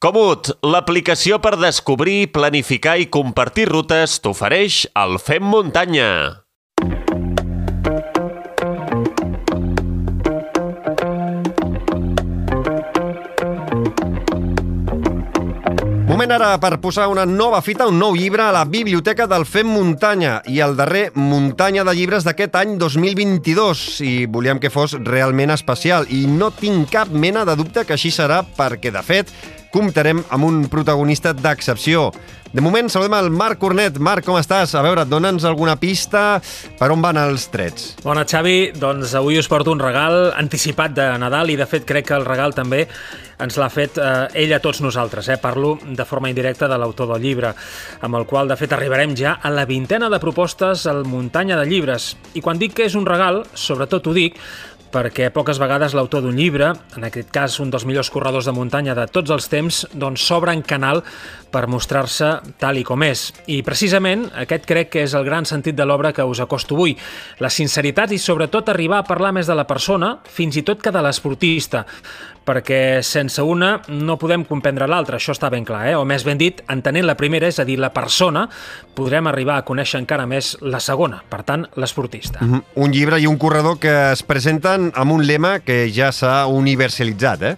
Comut, 0.00 0.48
l'aplicació 0.64 1.36
per 1.44 1.58
descobrir, 1.60 2.30
planificar 2.32 2.94
i 2.96 3.10
compartir 3.12 3.66
rutes 3.68 4.14
t'ofereix 4.24 4.86
el 4.96 5.18
Fem 5.20 5.44
Muntanya. 5.44 6.06
Moment 16.08 16.32
ara 16.32 16.56
per 16.64 16.80
posar 16.80 17.10
una 17.12 17.28
nova 17.28 17.60
fita, 17.60 17.84
un 17.84 18.00
nou 18.00 18.16
llibre 18.16 18.48
a 18.48 18.56
la 18.56 18.64
biblioteca 18.64 19.28
del 19.28 19.44
Fem 19.44 19.68
Muntanya 19.68 20.40
i 20.48 20.64
el 20.64 20.80
darrer 20.80 21.10
muntanya 21.12 21.84
de 21.84 21.98
llibres 22.00 22.24
d'aquest 22.24 22.56
any 22.56 22.78
2022 22.80 23.86
i 24.08 24.16
volíem 24.24 24.64
que 24.64 24.72
fos 24.72 24.96
realment 25.04 25.52
especial 25.52 26.08
i 26.08 26.24
no 26.24 26.54
tinc 26.56 26.88
cap 26.96 27.12
mena 27.12 27.44
de 27.44 27.60
dubte 27.60 27.84
que 27.84 28.00
així 28.00 28.08
serà 28.08 28.46
perquè, 28.56 28.96
de 28.96 29.04
fet, 29.04 29.32
comptarem 29.72 30.22
amb 30.30 30.46
un 30.46 30.62
protagonista 30.68 31.32
d'excepció. 31.32 32.10
De 32.50 32.58
moment, 32.58 32.88
saludem 32.90 33.14
el 33.14 33.28
Marc 33.30 33.60
Cornet. 33.62 34.00
Marc, 34.02 34.24
com 34.26 34.34
estàs? 34.34 34.72
A 34.74 34.82
veure, 34.82 35.04
dona'ns 35.06 35.44
alguna 35.46 35.76
pista 35.78 36.40
per 36.80 36.88
on 36.90 36.98
van 36.98 37.20
els 37.22 37.44
trets. 37.52 37.92
Bona, 38.02 38.24
Xavi. 38.26 38.72
Doncs 38.74 39.14
avui 39.14 39.38
us 39.38 39.46
porto 39.46 39.70
un 39.70 39.78
regal 39.78 40.32
anticipat 40.34 40.96
de 40.96 41.06
Nadal 41.22 41.54
i, 41.54 41.58
de 41.60 41.68
fet, 41.70 41.86
crec 41.86 42.08
que 42.08 42.18
el 42.18 42.26
regal 42.26 42.56
també 42.56 42.88
ens 43.40 43.56
l'ha 43.56 43.68
fet 43.72 44.00
eh, 44.02 44.42
ell 44.42 44.56
a 44.56 44.58
tots 44.60 44.82
nosaltres. 44.82 45.30
Eh? 45.30 45.38
Parlo 45.40 45.76
de 45.86 46.04
forma 46.04 46.32
indirecta 46.32 46.66
de 46.68 46.78
l'autor 46.80 47.12
del 47.14 47.22
llibre, 47.22 47.54
amb 48.02 48.18
el 48.18 48.26
qual, 48.26 48.50
de 48.50 48.58
fet, 48.58 48.74
arribarem 48.74 49.14
ja 49.16 49.36
a 49.38 49.54
la 49.54 49.68
vintena 49.70 50.10
de 50.10 50.18
propostes 50.18 50.88
al 50.90 51.04
muntanya 51.06 51.58
de 51.60 51.68
llibres. 51.70 52.16
I 52.34 52.42
quan 52.42 52.58
dic 52.58 52.74
que 52.80 52.90
és 52.90 52.98
un 52.98 53.06
regal, 53.06 53.44
sobretot 53.54 54.10
ho 54.10 54.16
dic 54.16 54.42
perquè 54.90 55.30
poques 55.34 55.58
vegades 55.62 55.94
l'autor 55.94 56.24
d'un 56.24 56.36
llibre, 56.36 56.72
en 56.96 57.06
aquest 57.06 57.30
cas 57.32 57.58
un 57.62 57.70
dels 57.70 57.86
millors 57.86 58.10
corredors 58.10 58.48
de 58.48 58.54
muntanya 58.54 58.96
de 58.98 59.06
tots 59.10 59.30
els 59.30 59.48
temps, 59.50 59.84
doncs 59.94 60.24
s'obre 60.26 60.54
en 60.54 60.62
canal 60.66 61.04
per 61.50 61.66
mostrar-se 61.70 62.30
tal 62.62 62.78
i 62.78 62.84
com 62.86 63.02
és. 63.06 63.28
I 63.50 63.60
precisament 63.66 64.28
aquest 64.42 64.66
crec 64.68 64.92
que 64.94 65.04
és 65.06 65.14
el 65.18 65.26
gran 65.26 65.46
sentit 65.46 65.78
de 65.78 65.86
l'obra 65.86 66.12
que 66.14 66.26
us 66.26 66.42
acosto 66.42 66.74
avui. 66.78 66.96
La 67.42 67.50
sinceritat 67.50 68.12
i 68.14 68.18
sobretot 68.18 68.68
arribar 68.70 69.00
a 69.00 69.06
parlar 69.06 69.32
més 69.34 69.50
de 69.50 69.56
la 69.58 69.66
persona, 69.66 70.16
fins 70.24 70.58
i 70.58 70.66
tot 70.66 70.82
que 70.82 70.94
de 70.94 71.02
l'esportista, 71.02 71.84
perquè 72.50 73.00
sense 73.06 73.42
una 73.44 73.74
no 73.92 74.16
podem 74.18 74.44
comprendre 74.48 74.88
l'altra, 74.90 75.18
això 75.20 75.34
està 75.36 75.50
ben 75.52 75.64
clar, 75.66 75.84
eh? 75.90 75.96
o 75.98 76.06
més 76.08 76.24
ben 76.26 76.40
dit, 76.40 76.62
entenent 76.72 77.06
la 77.06 77.16
primera, 77.18 77.48
és 77.50 77.60
a 77.60 77.66
dir, 77.68 77.78
la 77.80 77.92
persona, 77.94 78.46
podrem 78.96 79.28
arribar 79.30 79.60
a 79.60 79.66
conèixer 79.66 80.00
encara 80.00 80.26
més 80.26 80.54
la 80.64 80.80
segona, 80.82 81.20
per 81.30 81.42
tant, 81.46 81.66
l'esportista. 81.76 82.40
Mm 82.40 82.52
-hmm. 82.52 82.62
Un 82.74 82.92
llibre 82.92 83.20
i 83.20 83.26
un 83.26 83.38
corredor 83.38 83.78
que 83.78 84.12
es 84.12 84.22
presenten 84.22 84.79
amb 84.94 85.18
un 85.18 85.26
lema 85.26 85.58
que 85.64 85.84
ja 85.92 86.10
s'ha 86.12 86.46
universalitzat, 86.48 87.42
eh? 87.42 87.56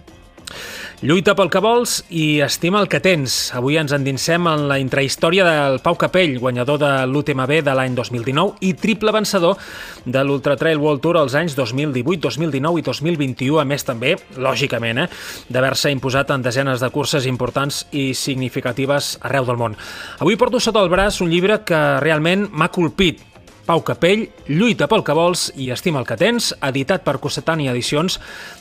Lluita 1.03 1.33
pel 1.35 1.49
que 1.51 1.59
vols 1.59 1.97
i 2.15 2.39
estima 2.45 2.79
el 2.79 2.87
que 2.87 3.01
tens. 3.03 3.33
Avui 3.51 3.75
ens 3.75 3.91
endinsem 3.91 4.45
en 4.47 4.61
la 4.69 4.77
intrahistòria 4.79 5.43
del 5.43 5.81
Pau 5.83 5.97
Capell, 5.99 6.37
guanyador 6.39 6.77
de 6.79 6.91
l'UTMB 7.11 7.57
de 7.65 7.73
l'any 7.75 7.97
2019 7.97 8.63
i 8.63 8.69
triple 8.79 9.11
vencedor 9.11 9.59
de 10.05 10.21
l'Ultra 10.23 10.55
Trail 10.55 10.79
World 10.79 11.03
Tour 11.03 11.19
als 11.19 11.35
anys 11.35 11.57
2018, 11.59 12.21
2019 12.23 12.79
i 12.79 12.85
2021, 12.87 13.59
a 13.59 13.67
més 13.67 13.83
també, 13.83 14.13
lògicament, 14.39 15.03
eh, 15.03 15.09
d'haver-se 15.51 15.91
imposat 15.91 16.31
en 16.31 16.47
desenes 16.47 16.79
de 16.79 16.91
curses 16.95 17.27
importants 17.27 17.83
i 17.91 18.13
significatives 18.15 19.17
arreu 19.27 19.43
del 19.43 19.59
món. 19.59 19.75
Avui 20.23 20.39
porto 20.39 20.63
sota 20.63 20.79
el 20.79 20.87
braç 20.87 21.19
un 21.19 21.35
llibre 21.35 21.65
que 21.67 21.83
realment 21.99 22.47
m'ha 22.47 22.71
colpit, 22.71 23.32
Pau 23.63 23.79
Capell, 23.87 24.25
Lluita 24.49 24.89
pel 24.91 25.05
que 25.07 25.15
vols 25.15 25.45
i 25.55 25.69
Estima 25.71 26.01
el 26.01 26.07
que 26.07 26.17
tens, 26.19 26.51
editat 26.67 27.05
per 27.05 27.15
Cossetani 27.23 27.69
Edicions 27.71 28.17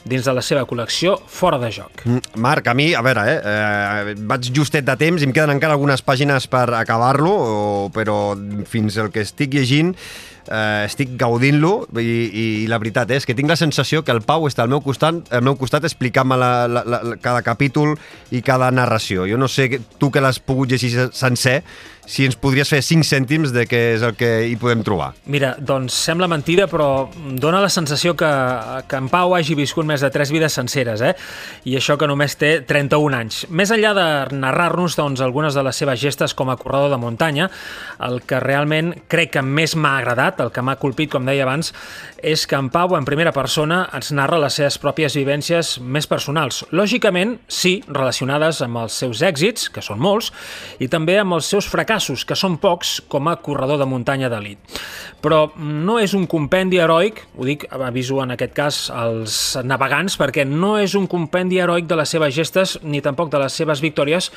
dins 0.06 0.26
de 0.26 0.34
la 0.36 0.44
seva 0.46 0.62
col·lecció 0.68 1.16
Fora 1.26 1.58
de 1.58 1.72
joc. 1.74 2.04
Mm, 2.06 2.38
Marc, 2.44 2.70
a 2.70 2.74
mi, 2.78 2.92
a 2.94 3.02
veure, 3.02 3.24
eh, 3.26 3.38
eh, 3.42 4.14
vaig 4.30 4.52
justet 4.54 4.86
de 4.86 4.96
temps, 5.00 5.22
em 5.22 5.34
queden 5.34 5.56
encara 5.56 5.74
algunes 5.74 6.04
pàgines 6.06 6.46
per 6.46 6.68
acabar-lo, 6.78 7.90
però 7.94 8.36
fins 8.70 8.96
el 9.02 9.10
que 9.10 9.26
estic 9.26 9.58
llegint 9.58 9.96
eh, 10.48 10.84
estic 10.86 11.14
gaudint-lo 11.20 11.72
i, 12.00 12.06
i, 12.06 12.44
la 12.70 12.80
veritat 12.82 13.10
és 13.14 13.26
que 13.28 13.36
tinc 13.38 13.50
la 13.50 13.58
sensació 13.58 14.02
que 14.06 14.14
el 14.14 14.22
Pau 14.26 14.48
està 14.48 14.66
al 14.66 14.72
meu 14.72 14.82
costat, 14.84 15.22
al 15.32 15.44
meu 15.46 15.56
costat 15.60 15.86
explicant-me 15.88 16.38
cada 17.22 17.42
capítol 17.46 17.96
i 18.30 18.42
cada 18.42 18.70
narració. 18.74 19.26
Jo 19.30 19.38
no 19.40 19.50
sé, 19.50 19.68
tu 19.98 20.10
que 20.10 20.22
l'has 20.22 20.40
pogut 20.42 20.72
llegir 20.72 21.10
sencer, 21.12 21.60
si 22.06 22.24
ens 22.26 22.34
podries 22.38 22.68
fer 22.70 22.80
5 22.82 23.06
cèntims 23.06 23.52
de 23.54 23.62
què 23.68 23.80
és 23.94 24.02
el 24.02 24.16
que 24.18 24.28
hi 24.50 24.56
podem 24.60 24.82
trobar. 24.84 25.12
Mira, 25.30 25.52
doncs 25.58 25.94
sembla 26.08 26.26
mentida, 26.30 26.66
però 26.70 27.06
dona 27.38 27.62
la 27.62 27.70
sensació 27.70 28.16
que, 28.18 28.30
que 28.90 28.98
en 28.98 29.08
Pau 29.12 29.36
hagi 29.36 29.54
viscut 29.58 29.86
més 29.86 30.02
de 30.02 30.10
3 30.12 30.32
vides 30.34 30.56
senceres, 30.58 31.02
eh? 31.02 31.12
I 31.68 31.76
això 31.78 31.96
que 32.00 32.08
només 32.10 32.34
té 32.40 32.52
31 32.66 33.18
anys. 33.18 33.44
Més 33.50 33.70
enllà 33.74 33.92
de 33.96 34.06
narrar-nos 34.34 34.98
doncs, 34.98 35.22
algunes 35.22 35.54
de 35.54 35.62
les 35.62 35.78
seves 35.78 36.00
gestes 36.02 36.34
com 36.34 36.50
a 36.50 36.58
corredor 36.58 36.90
de 36.92 36.98
muntanya, 37.02 37.48
el 38.02 38.20
que 38.26 38.40
realment 38.42 38.92
crec 39.12 39.36
que 39.36 39.44
més 39.46 39.76
m'ha 39.78 39.96
agradat, 40.00 40.31
el 40.40 40.52
que 40.54 40.62
m'ha 40.64 40.78
colpit, 40.80 41.10
com 41.12 41.26
deia 41.26 41.44
abans, 41.44 41.72
és 42.22 42.46
que 42.46 42.56
en 42.56 42.70
Pau, 42.72 42.94
en 42.96 43.04
primera 43.04 43.32
persona, 43.34 43.82
ens 43.92 44.12
narra 44.16 44.40
les 44.40 44.56
seves 44.56 44.78
pròpies 44.80 45.16
vivències 45.18 45.74
més 45.82 46.08
personals. 46.08 46.62
Lògicament, 46.72 47.36
sí, 47.48 47.80
relacionades 47.88 48.62
amb 48.64 48.80
els 48.84 48.96
seus 49.02 49.22
èxits, 49.26 49.68
que 49.72 49.84
són 49.84 50.00
molts, 50.02 50.32
i 50.80 50.88
també 50.88 51.18
amb 51.20 51.36
els 51.36 51.50
seus 51.52 51.68
fracassos, 51.68 52.24
que 52.24 52.38
són 52.38 52.56
pocs 52.62 53.00
com 53.12 53.28
a 53.28 53.36
corredor 53.42 53.80
de 53.82 53.88
muntanya 53.90 54.30
d'elit. 54.32 54.80
Però 55.22 55.44
no 55.56 55.98
és 56.02 56.14
un 56.18 56.26
compendi 56.30 56.80
heroic, 56.82 57.24
ho 57.36 57.46
dic, 57.46 57.66
aviso 57.70 58.22
en 58.22 58.34
aquest 58.34 58.54
cas 58.56 58.82
als 58.90 59.58
navegants, 59.64 60.16
perquè 60.18 60.46
no 60.48 60.76
és 60.80 60.96
un 60.98 61.06
compendi 61.10 61.60
heroic 61.62 61.86
de 61.90 61.98
les 61.98 62.10
seves 62.10 62.34
gestes 62.34 62.78
ni 62.82 63.02
tampoc 63.04 63.30
de 63.32 63.42
les 63.42 63.52
seves 63.52 63.82
victòries, 63.84 64.30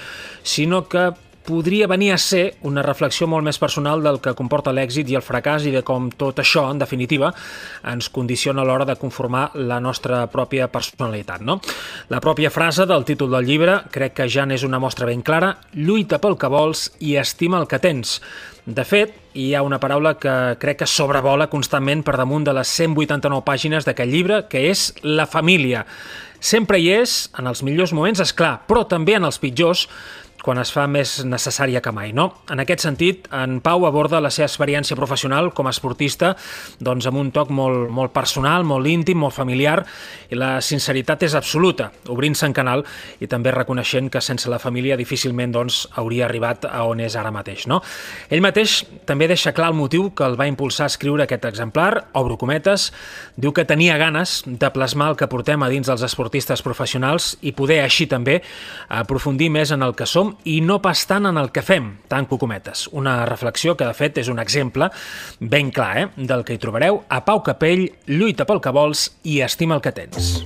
sinó 0.44 0.83
que 0.89 1.12
podria 1.45 1.88
venir 1.88 2.11
a 2.13 2.17
ser 2.17 2.56
una 2.66 2.83
reflexió 2.83 3.28
molt 3.29 3.45
més 3.45 3.59
personal 3.61 4.01
del 4.03 4.17
que 4.23 4.33
comporta 4.38 4.73
l'èxit 4.73 5.09
i 5.11 5.17
el 5.19 5.23
fracàs 5.25 5.67
i 5.69 5.73
de 5.73 5.83
com 5.85 6.09
tot 6.09 6.41
això, 6.41 6.66
en 6.72 6.81
definitiva, 6.81 7.31
ens 7.91 8.09
condiciona 8.09 8.63
a 8.63 8.67
l'hora 8.67 8.88
de 8.89 8.97
conformar 9.00 9.51
la 9.56 9.79
nostra 9.79 10.25
pròpia 10.33 10.67
personalitat. 10.73 11.45
No? 11.45 11.59
La 12.09 12.22
pròpia 12.23 12.51
frase 12.51 12.88
del 12.89 13.06
títol 13.06 13.31
del 13.31 13.45
llibre 13.45 13.79
crec 13.94 14.17
que 14.17 14.29
ja 14.29 14.45
n'és 14.45 14.66
una 14.66 14.81
mostra 14.81 15.06
ben 15.06 15.22
clara, 15.22 15.56
lluita 15.73 16.19
pel 16.19 16.38
que 16.41 16.51
vols 16.51 16.89
i 17.00 17.16
estima 17.22 17.62
el 17.62 17.69
que 17.69 17.79
tens. 17.79 18.19
De 18.66 18.81
fet, 18.81 19.13
hi 19.38 19.51
ha 19.53 19.62
una 19.62 19.77
paraula 19.77 20.16
que 20.17 20.56
crec 20.57 20.79
que 20.81 20.89
sobrevola 20.89 21.51
constantment 21.51 22.01
per 22.01 22.16
damunt 22.17 22.47
de 22.47 22.53
les 22.57 22.72
189 22.73 23.45
pàgines 23.45 23.85
d'aquest 23.85 24.09
llibre, 24.09 24.39
que 24.50 24.63
és 24.72 24.88
la 25.03 25.27
família. 25.29 25.83
Sempre 26.41 26.79
hi 26.81 26.89
és, 26.94 27.27
en 27.38 27.45
els 27.50 27.62
millors 27.66 27.94
moments, 27.94 28.19
és 28.22 28.33
clar, 28.33 28.59
però 28.66 28.83
també 28.89 29.16
en 29.19 29.25
els 29.29 29.38
pitjors, 29.41 29.85
quan 30.45 30.61
es 30.61 30.69
fa 30.69 30.85
més 30.85 31.17
necessària 31.25 31.81
que 31.81 31.91
mai. 31.95 32.11
No? 32.13 32.28
En 32.53 32.61
aquest 32.61 32.83
sentit, 32.85 33.25
en 33.33 33.57
Pau 33.66 33.88
aborda 33.88 34.22
la 34.22 34.29
seva 34.29 34.45
experiència 34.45 34.97
professional 34.97 35.50
com 35.57 35.66
a 35.66 35.73
esportista 35.73 36.35
doncs, 36.78 37.07
amb 37.09 37.17
un 37.17 37.31
toc 37.33 37.50
molt, 37.50 37.89
molt 37.89 38.13
personal, 38.13 38.66
molt 38.67 38.85
íntim, 38.85 39.17
molt 39.23 39.33
familiar, 39.33 39.79
i 40.29 40.38
la 40.38 40.59
sinceritat 40.61 41.25
és 41.25 41.33
absoluta, 41.38 41.89
obrint-se 42.13 42.45
en 42.45 42.53
canal 42.53 42.85
i 43.17 43.29
també 43.31 43.53
reconeixent 43.56 44.11
que 44.13 44.22
sense 44.22 44.51
la 44.51 44.61
família 44.61 44.97
difícilment 45.00 45.56
doncs, 45.56 45.81
hauria 45.97 46.28
arribat 46.29 46.69
a 46.69 46.83
on 46.85 47.01
és 47.01 47.17
ara 47.17 47.33
mateix. 47.33 47.66
No? 47.72 47.81
Ell 48.29 48.45
mateix 48.45 48.83
també 49.09 49.29
deixa 49.31 49.56
clar 49.57 49.72
el 49.73 49.79
motiu 49.79 50.12
que 50.13 50.27
el 50.29 50.38
va 50.38 50.50
impulsar 50.51 50.85
a 50.85 50.94
escriure 50.94 51.25
aquest 51.25 51.50
exemplar, 51.50 52.12
obro 52.13 52.38
cometes, 52.38 52.91
diu 53.35 53.56
que 53.56 53.66
tenia 53.66 53.97
ganes 53.97 54.44
de 54.45 54.69
plasmar 54.75 55.09
el 55.13 55.17
que 55.17 55.29
portem 55.31 55.66
a 55.66 55.72
dins 55.73 55.89
dels 55.89 56.06
esportistes 56.06 56.62
professionals 56.66 57.33
i 57.41 57.56
poder 57.57 57.81
així 57.81 58.06
també 58.12 58.41
aprofundir 58.94 59.50
més 59.50 59.73
en 59.73 59.81
el 59.81 59.97
que 59.97 60.06
som 60.06 60.34
i 60.44 60.59
no 60.62 60.81
pas 60.84 61.06
tant 61.07 61.25
en 61.29 61.40
el 61.40 61.51
que 61.56 61.63
fem, 61.66 61.96
tanco 62.12 62.38
cometes. 62.41 62.88
Una 62.91 63.25
reflexió 63.25 63.78
que, 63.78 63.88
de 63.88 63.96
fet, 63.97 64.19
és 64.22 64.29
un 64.31 64.40
exemple 64.44 64.90
ben 65.40 65.72
clar 65.72 65.94
eh, 66.03 66.07
del 66.18 66.44
que 66.46 66.56
hi 66.56 66.62
trobareu 66.62 67.03
a 67.09 67.23
Pau 67.25 67.44
Capell, 67.46 67.88
lluita 68.12 68.45
pel 68.45 68.62
que 68.62 68.75
vols 68.75 69.09
i 69.24 69.41
estima 69.45 69.79
el 69.79 69.85
que 69.85 69.95
tens. 69.95 70.44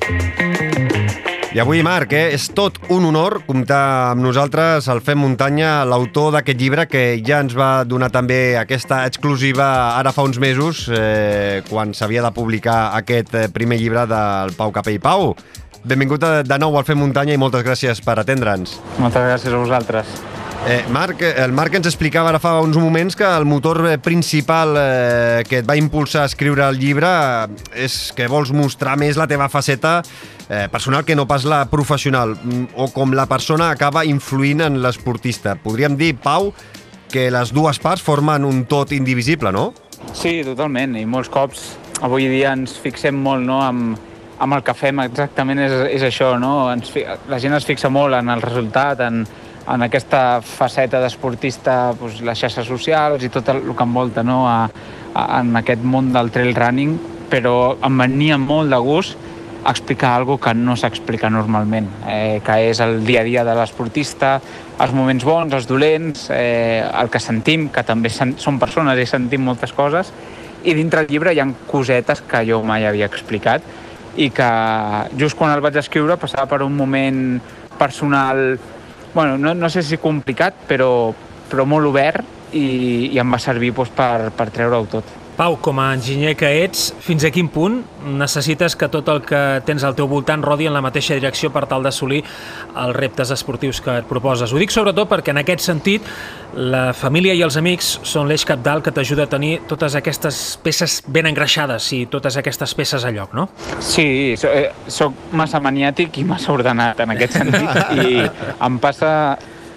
I 1.49 1.57
avui, 1.57 1.79
Marc, 1.81 2.11
eh, 2.13 2.27
és 2.35 2.43
tot 2.53 2.75
un 2.93 3.07
honor 3.07 3.39
comptar 3.47 4.11
amb 4.11 4.21
nosaltres 4.21 4.85
el 4.93 4.99
Fem 5.01 5.17
Muntanya, 5.17 5.79
l'autor 5.89 6.35
d'aquest 6.35 6.59
llibre 6.61 6.85
que 6.85 7.01
ja 7.25 7.39
ens 7.41 7.55
va 7.57 7.83
donar 7.89 8.11
també 8.13 8.53
aquesta 8.59 8.99
exclusiva 9.09 9.65
ara 9.95 10.13
fa 10.13 10.27
uns 10.29 10.37
mesos, 10.37 10.83
eh, 10.93 11.63
quan 11.65 11.95
s'havia 11.97 12.21
de 12.21 12.31
publicar 12.37 12.93
aquest 12.99 13.33
eh, 13.33 13.47
primer 13.49 13.79
llibre 13.81 14.05
del 14.05 14.53
Pau 14.59 14.69
Capell. 14.75 15.01
Pau, 15.01 15.33
benvingut 15.83 16.23
de 16.45 16.57
nou 16.59 16.77
al 16.77 16.85
Fem 16.87 16.99
Muntanya 16.99 17.35
i 17.35 17.41
moltes 17.41 17.63
gràcies 17.65 18.01
per 18.03 18.17
atendre'ns. 18.21 18.79
Moltes 18.99 19.25
gràcies 19.25 19.53
a 19.53 19.61
vosaltres. 19.61 20.19
Eh, 20.67 20.83
Marc, 20.91 21.21
el 21.23 21.53
Marc 21.55 21.77
ens 21.79 21.87
explicava 21.87 22.33
ara 22.33 22.39
fa 22.43 22.57
uns 22.59 22.75
moments 22.77 23.15
que 23.15 23.23
el 23.23 23.45
motor 23.47 23.79
principal 24.03 24.75
eh, 24.75 25.43
que 25.47 25.61
et 25.61 25.67
va 25.67 25.77
impulsar 25.79 26.25
a 26.25 26.29
escriure 26.29 26.65
el 26.67 26.81
llibre 26.81 27.07
és 27.71 28.11
que 28.15 28.27
vols 28.27 28.51
mostrar 28.51 28.97
més 28.99 29.17
la 29.17 29.27
teva 29.31 29.47
faceta 29.49 30.01
eh, 30.49 30.67
personal 30.71 31.05
que 31.07 31.15
no 31.15 31.25
pas 31.29 31.47
la 31.47 31.63
professional, 31.71 32.35
o 32.75 32.89
com 32.91 33.15
la 33.15 33.29
persona 33.31 33.69
acaba 33.71 34.03
influint 34.05 34.65
en 34.67 34.81
l'esportista. 34.83 35.55
Podríem 35.55 35.95
dir, 35.95 36.17
Pau, 36.19 36.51
que 37.09 37.29
les 37.31 37.53
dues 37.55 37.79
parts 37.79 38.03
formen 38.03 38.43
un 38.45 38.65
tot 38.67 38.91
indivisible, 38.91 39.55
no? 39.55 39.71
Sí, 40.11 40.41
totalment, 40.43 40.97
i 40.99 41.07
molts 41.07 41.31
cops 41.31 41.69
avui 42.03 42.27
dia 42.31 42.53
ens 42.55 42.75
fixem 42.79 43.15
molt 43.15 43.43
no, 43.47 43.61
amb, 43.63 44.08
amb 44.39 44.55
el 44.55 44.63
que 44.63 44.73
fem 44.77 45.01
exactament 45.03 45.59
és, 45.65 45.75
és 45.99 46.05
això, 46.07 46.33
no? 46.39 46.69
Ens, 46.71 46.91
la 47.29 47.39
gent 47.43 47.55
es 47.57 47.67
fixa 47.67 47.91
molt 47.91 48.15
en 48.17 48.31
el 48.31 48.41
resultat, 48.41 49.03
en, 49.03 49.23
en 49.69 49.85
aquesta 49.85 50.41
faceta 50.45 51.01
d'esportista, 51.03 51.79
doncs, 51.99 52.21
les 52.25 52.39
xarxes 52.39 52.67
socials 52.67 53.23
i 53.25 53.31
tot 53.33 53.51
el, 53.51 53.63
el 53.67 53.75
que 53.75 53.87
envolta 53.87 54.23
no? 54.23 54.45
a, 54.47 54.61
a, 55.13 55.25
en 55.41 55.55
aquest 55.59 55.83
món 55.83 56.13
del 56.15 56.31
trail 56.31 56.55
running, 56.55 56.95
però 57.29 57.75
em 57.85 57.99
venia 57.99 58.39
molt 58.41 58.71
de 58.71 58.79
gust 58.81 59.27
explicar 59.69 60.13
algo 60.15 60.37
que 60.39 60.53
no 60.55 60.77
s'explica 60.79 61.29
normalment, 61.29 61.89
eh, 62.07 62.39
que 62.45 62.55
és 62.69 62.79
el 62.79 63.03
dia 63.05 63.21
a 63.21 63.27
dia 63.27 63.43
de 63.43 63.53
l'esportista, 63.57 64.37
els 64.79 64.95
moments 64.95 65.25
bons, 65.27 65.53
els 65.53 65.67
dolents, 65.67 66.29
eh, 66.31 66.79
el 66.79 67.11
que 67.11 67.19
sentim, 67.19 67.67
que 67.67 67.83
també 67.83 68.09
sen 68.09 68.37
som 68.39 68.57
persones 68.57 68.97
i 68.97 69.05
sentim 69.05 69.43
moltes 69.43 69.75
coses, 69.75 70.13
i 70.63 70.73
dintre 70.73 71.03
el 71.03 71.11
llibre 71.11 71.35
hi 71.35 71.43
ha 71.43 71.47
cosetes 71.67 72.23
que 72.23 72.41
jo 72.47 72.63
mai 72.63 72.87
havia 72.87 73.07
explicat 73.11 73.67
i 74.17 74.29
que 74.33 74.49
just 75.19 75.37
quan 75.37 75.53
el 75.53 75.61
vaig 75.61 75.77
escriure 75.81 76.17
passava 76.17 76.47
per 76.49 76.61
un 76.65 76.75
moment 76.75 77.39
personal, 77.77 78.59
bueno, 79.13 79.37
no, 79.37 79.53
no 79.53 79.69
sé 79.69 79.83
si 79.83 79.99
complicat, 80.01 80.65
però, 80.67 81.13
però 81.49 81.65
molt 81.65 81.89
obert 81.91 82.53
i, 82.53 83.09
i 83.13 83.19
em 83.21 83.31
va 83.31 83.39
servir 83.41 83.73
doncs, 83.75 83.93
per, 83.95 84.31
per 84.35 84.49
treure-ho 84.53 84.85
tot. 84.89 85.18
Pau, 85.39 85.55
com 85.63 85.77
a 85.79 85.93
enginyer 85.95 86.33
que 86.35 86.47
ets, 86.65 86.89
fins 86.99 87.23
a 87.23 87.29
quin 87.31 87.47
punt 87.47 87.77
necessites 88.19 88.73
que 88.75 88.89
tot 88.91 89.07
el 89.07 89.21
que 89.23 89.39
tens 89.63 89.85
al 89.87 89.93
teu 89.95 90.09
voltant 90.11 90.41
rodi 90.43 90.65
en 90.67 90.73
la 90.75 90.81
mateixa 90.83 91.15
direcció 91.15 91.47
per 91.55 91.61
tal 91.71 91.85
d'assolir 91.85 92.17
els 92.19 92.97
reptes 92.97 93.31
esportius 93.31 93.79
que 93.79 93.95
et 94.01 94.09
proposes? 94.09 94.51
Ho 94.51 94.59
dic 94.59 94.75
sobretot 94.75 95.07
perquè 95.07 95.31
en 95.31 95.39
aquest 95.39 95.63
sentit 95.63 96.11
la 96.59 96.89
família 96.91 97.37
i 97.39 97.45
els 97.47 97.55
amics 97.55 97.93
són 98.03 98.27
l'eix 98.27 98.43
capdalt 98.43 98.83
que 98.83 98.91
t'ajuda 98.91 99.29
a 99.29 99.31
tenir 99.31 99.61
totes 99.71 99.95
aquestes 99.95 100.59
peces 100.59 100.99
ben 101.07 101.31
engreixades 101.31 101.87
i 101.95 102.01
totes 102.11 102.35
aquestes 102.43 102.75
peces 102.75 103.07
a 103.07 103.15
lloc, 103.15 103.31
no? 103.31 103.47
Sí, 103.79 104.35
sóc 104.35 104.51
eh, 105.15 105.35
massa 105.39 105.63
maniàtic 105.63 106.19
i 106.19 106.27
massa 106.27 106.51
ordenat 106.51 106.99
en 106.99 107.15
aquest 107.15 107.39
sentit 107.39 107.95
i 108.09 108.25
em 108.27 108.83
passa 108.83 109.13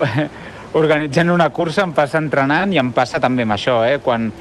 organitzant 0.82 1.30
una 1.30 1.52
cursa, 1.54 1.86
em 1.86 1.94
passa 1.94 2.18
entrenant 2.18 2.74
i 2.74 2.82
em 2.82 2.90
passa 2.90 3.22
també 3.22 3.46
amb 3.46 3.54
això, 3.54 3.84
eh? 3.86 4.00
Quan, 4.02 4.32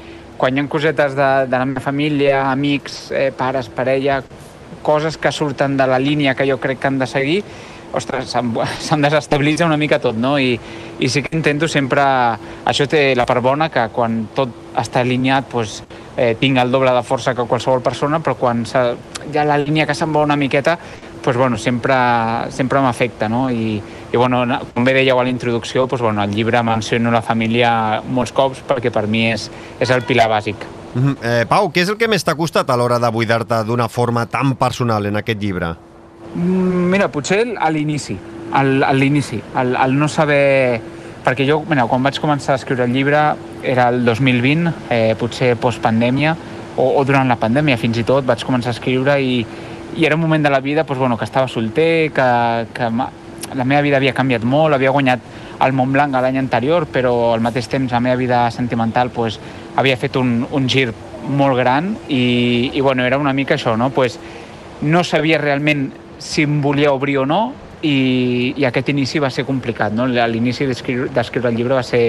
quan 0.42 0.56
hi 0.56 0.58
ha 0.58 0.66
cosetes 0.66 1.12
de, 1.14 1.26
de 1.46 1.54
la 1.54 1.66
meva 1.70 1.80
família, 1.80 2.40
amics, 2.50 3.12
eh, 3.14 3.28
pares, 3.30 3.68
parella, 3.70 4.16
coses 4.82 5.14
que 5.14 5.30
surten 5.30 5.76
de 5.78 5.86
la 5.86 6.00
línia 6.02 6.34
que 6.34 6.48
jo 6.48 6.56
crec 6.58 6.80
que 6.82 6.88
han 6.90 6.98
de 6.98 7.06
seguir, 7.06 7.44
ostres, 7.94 8.34
se'm 8.88 9.04
desestabilitza 9.06 9.68
una 9.68 9.78
mica 9.78 10.00
tot, 10.02 10.18
no? 10.18 10.34
I, 10.42 10.58
I 10.98 11.08
sí 11.08 11.22
que 11.22 11.30
intento 11.38 11.68
sempre... 11.70 12.02
Això 12.66 12.88
té 12.90 13.12
la 13.14 13.26
part 13.28 13.44
bona, 13.44 13.70
que 13.70 13.86
quan 13.94 14.24
tot 14.34 14.74
està 14.82 15.06
alineat, 15.06 15.46
doncs, 15.52 15.78
eh, 16.16 16.34
tinc 16.40 16.58
el 16.58 16.74
doble 16.74 16.90
de 16.90 17.06
força 17.06 17.36
que 17.38 17.46
qualsevol 17.46 17.86
persona, 17.86 18.18
però 18.18 18.34
quan 18.34 18.66
ha 18.66 19.46
la 19.46 19.62
línia 19.62 19.86
que 19.86 19.94
se'n 19.94 20.10
va 20.10 20.26
una 20.26 20.40
miqueta, 20.40 20.74
doncs, 21.22 21.38
bueno, 21.38 21.54
sempre, 21.54 21.94
sempre 22.50 22.82
m'afecta, 22.82 23.30
no? 23.30 23.46
I, 23.46 23.78
i 24.12 24.16
bueno, 24.20 24.44
com 24.74 24.84
bé 24.84 24.92
dèieu 24.92 25.18
a 25.18 25.24
la 25.24 25.32
introducció, 25.32 25.86
doncs, 25.86 26.02
bueno, 26.04 26.22
el 26.22 26.34
llibre 26.36 26.60
menciono 26.62 27.10
la 27.10 27.22
família 27.24 28.02
molts 28.04 28.34
cops 28.36 28.60
perquè 28.68 28.92
per 28.92 29.06
mi 29.08 29.24
és, 29.32 29.48
és 29.80 29.90
el 29.90 30.04
pilar 30.04 30.28
bàsic. 30.28 30.66
Mm 30.94 31.02
-hmm. 31.02 31.16
eh, 31.22 31.46
Pau, 31.48 31.70
què 31.72 31.80
és 31.80 31.88
el 31.88 31.96
que 31.96 32.08
més 32.08 32.24
t'ha 32.24 32.34
costat 32.34 32.68
a 32.68 32.76
l'hora 32.76 32.98
de 32.98 33.10
buidar-te 33.10 33.64
d'una 33.64 33.88
forma 33.88 34.26
tan 34.26 34.54
personal 34.56 35.06
en 35.06 35.16
aquest 35.16 35.40
llibre? 35.40 35.74
Mm, 36.34 36.90
mira, 36.90 37.08
potser 37.08 37.54
a 37.58 37.70
l'inici, 37.70 38.18
a 38.52 38.92
l'inici, 38.92 39.40
el, 39.56 39.76
el 39.76 39.98
no 39.98 40.08
saber... 40.08 40.80
Perquè 41.22 41.46
jo, 41.46 41.62
mira, 41.68 41.86
quan 41.86 42.02
vaig 42.02 42.18
començar 42.18 42.52
a 42.52 42.56
escriure 42.56 42.84
el 42.84 42.92
llibre 42.92 43.36
era 43.62 43.88
el 43.88 44.04
2020, 44.04 44.72
eh, 44.90 45.14
potser 45.18 45.56
postpandèmia, 45.56 46.36
o, 46.76 46.98
o 46.98 47.04
durant 47.04 47.28
la 47.28 47.36
pandèmia 47.36 47.76
fins 47.78 47.98
i 47.98 48.04
tot, 48.04 48.26
vaig 48.26 48.42
començar 48.44 48.72
a 48.72 48.76
escriure 48.76 49.20
i, 49.20 49.46
i 49.96 50.04
era 50.04 50.16
un 50.16 50.20
moment 50.20 50.42
de 50.42 50.50
la 50.50 50.60
vida 50.60 50.82
doncs, 50.82 50.98
bueno, 50.98 51.16
que 51.16 51.24
estava 51.24 51.46
solter, 51.48 52.10
que, 52.10 52.66
que 52.74 52.90
la 53.54 53.64
meva 53.64 53.82
vida 53.82 53.98
havia 53.98 54.14
canviat 54.16 54.44
molt, 54.44 54.74
havia 54.74 54.92
guanyat 54.94 55.24
el 55.62 55.72
Montblanc 55.76 56.14
l'any 56.14 56.38
anterior, 56.40 56.86
però 56.90 57.32
al 57.32 57.42
mateix 57.44 57.68
temps 57.70 57.92
la 57.92 58.00
meva 58.00 58.16
vida 58.16 58.44
sentimental 58.50 59.10
pues, 59.10 59.38
havia 59.76 59.96
fet 59.96 60.16
un, 60.16 60.46
un 60.50 60.68
gir 60.68 60.90
molt 61.22 61.58
gran 61.58 61.92
i, 62.08 62.70
i 62.74 62.80
bueno, 62.80 63.04
era 63.04 63.18
una 63.18 63.32
mica 63.32 63.54
això, 63.54 63.76
no? 63.78 63.90
Pues, 63.90 64.18
no 64.82 65.04
sabia 65.04 65.38
realment 65.38 65.90
si 66.18 66.42
em 66.42 66.60
volia 66.62 66.92
obrir 66.92 67.18
o 67.18 67.26
no 67.26 67.42
i, 67.82 68.54
i 68.56 68.66
aquest 68.66 68.90
inici 68.90 69.22
va 69.22 69.30
ser 69.30 69.44
complicat. 69.46 69.94
No? 69.94 70.06
L'inici 70.06 70.66
d'escriure 70.66 71.50
el 71.50 71.56
llibre 71.56 71.78
va 71.78 71.86
ser 71.86 72.04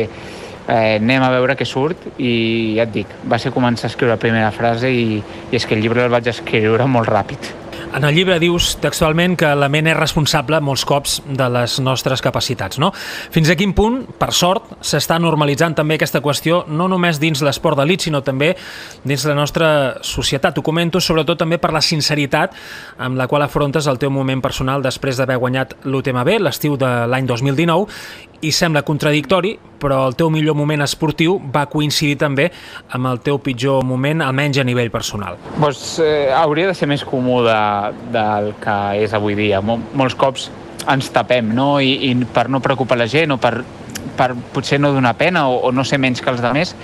eh, 0.67 0.97
anem 0.97 1.23
a 1.23 1.31
veure 1.33 1.57
què 1.59 1.67
surt 1.67 2.07
i 2.17 2.75
ja 2.77 2.87
et 2.87 2.93
dic, 2.93 3.17
va 3.29 3.41
ser 3.41 3.53
començar 3.55 3.89
a 3.89 3.93
escriure 3.93 4.15
la 4.15 4.21
primera 4.21 4.51
frase 4.55 4.91
i, 4.91 5.19
i 5.51 5.59
és 5.59 5.67
que 5.67 5.77
el 5.77 5.83
llibre 5.83 6.05
el 6.05 6.13
vaig 6.13 6.29
escriure 6.33 6.87
molt 6.89 7.09
ràpid. 7.09 7.62
En 7.93 8.01
el 8.07 8.15
llibre 8.17 8.39
dius 8.41 8.71
textualment 8.81 9.35
que 9.37 9.51
la 9.53 9.67
ment 9.69 9.85
és 9.85 9.93
responsable 9.93 10.57
molts 10.65 10.81
cops 10.89 11.19
de 11.29 11.45
les 11.53 11.75
nostres 11.85 12.23
capacitats, 12.25 12.79
no? 12.81 12.89
Fins 13.33 13.51
a 13.53 13.55
quin 13.59 13.75
punt, 13.77 13.99
per 14.17 14.31
sort, 14.33 14.71
s'està 14.81 15.19
normalitzant 15.21 15.75
també 15.77 15.99
aquesta 15.99 16.23
qüestió, 16.25 16.63
no 16.73 16.87
només 16.89 17.21
dins 17.21 17.43
l'esport 17.45 17.77
d'elit, 17.77 18.01
sinó 18.07 18.23
també 18.25 18.55
dins 19.05 19.27
la 19.29 19.37
nostra 19.37 19.67
societat. 20.01 20.57
Ho 20.57 20.65
comento 20.65 20.97
sobretot 20.97 21.43
també 21.43 21.59
per 21.61 21.69
la 21.75 21.83
sinceritat 21.85 22.57
amb 22.97 23.21
la 23.21 23.27
qual 23.29 23.45
afrontes 23.45 23.85
el 23.85 24.01
teu 24.01 24.09
moment 24.09 24.41
personal 24.41 24.81
després 24.81 25.21
d'haver 25.21 25.37
guanyat 25.37 25.77
l'UTMB 25.85 26.39
l'estiu 26.41 26.79
de 26.81 26.89
l'any 27.05 27.29
2019 27.29 28.41
i 28.41 28.51
sembla 28.51 28.81
contradictori, 28.81 29.53
però 29.83 30.05
el 30.07 30.17
teu 30.19 30.31
millor 30.33 30.55
moment 30.57 30.85
esportiu 30.85 31.37
va 31.53 31.65
coincidir 31.71 32.15
també 32.23 32.49
amb 32.95 33.11
el 33.11 33.21
teu 33.25 33.39
pitjor 33.43 33.83
moment, 33.87 34.23
almenys 34.23 34.61
a 34.61 34.67
nivell 34.67 34.91
personal. 34.93 35.37
Pues, 35.59 35.99
eh, 35.99 36.31
hauria 36.33 36.71
de 36.71 36.77
ser 36.77 36.89
més 36.89 37.03
comú 37.05 37.41
de, 37.45 37.61
del 38.15 38.53
que 38.63 38.79
és 39.03 39.13
avui 39.13 39.35
dia. 39.39 39.61
Mol, 39.61 39.83
molts 39.93 40.15
cops 40.15 40.49
ens 40.89 41.11
tapem, 41.13 41.53
no? 41.55 41.77
I, 41.83 41.95
i 42.09 42.15
per 42.25 42.49
no 42.51 42.63
preocupar 42.63 42.97
la 42.99 43.07
gent 43.11 43.35
o 43.35 43.39
per, 43.41 43.57
per 44.17 44.33
potser 44.55 44.79
no 44.81 44.93
donar 44.95 45.15
pena 45.19 45.47
o, 45.49 45.59
o 45.67 45.71
no 45.75 45.85
ser 45.87 45.99
menys 46.01 46.23
que 46.23 46.31
els 46.33 46.43
altres, 46.43 46.75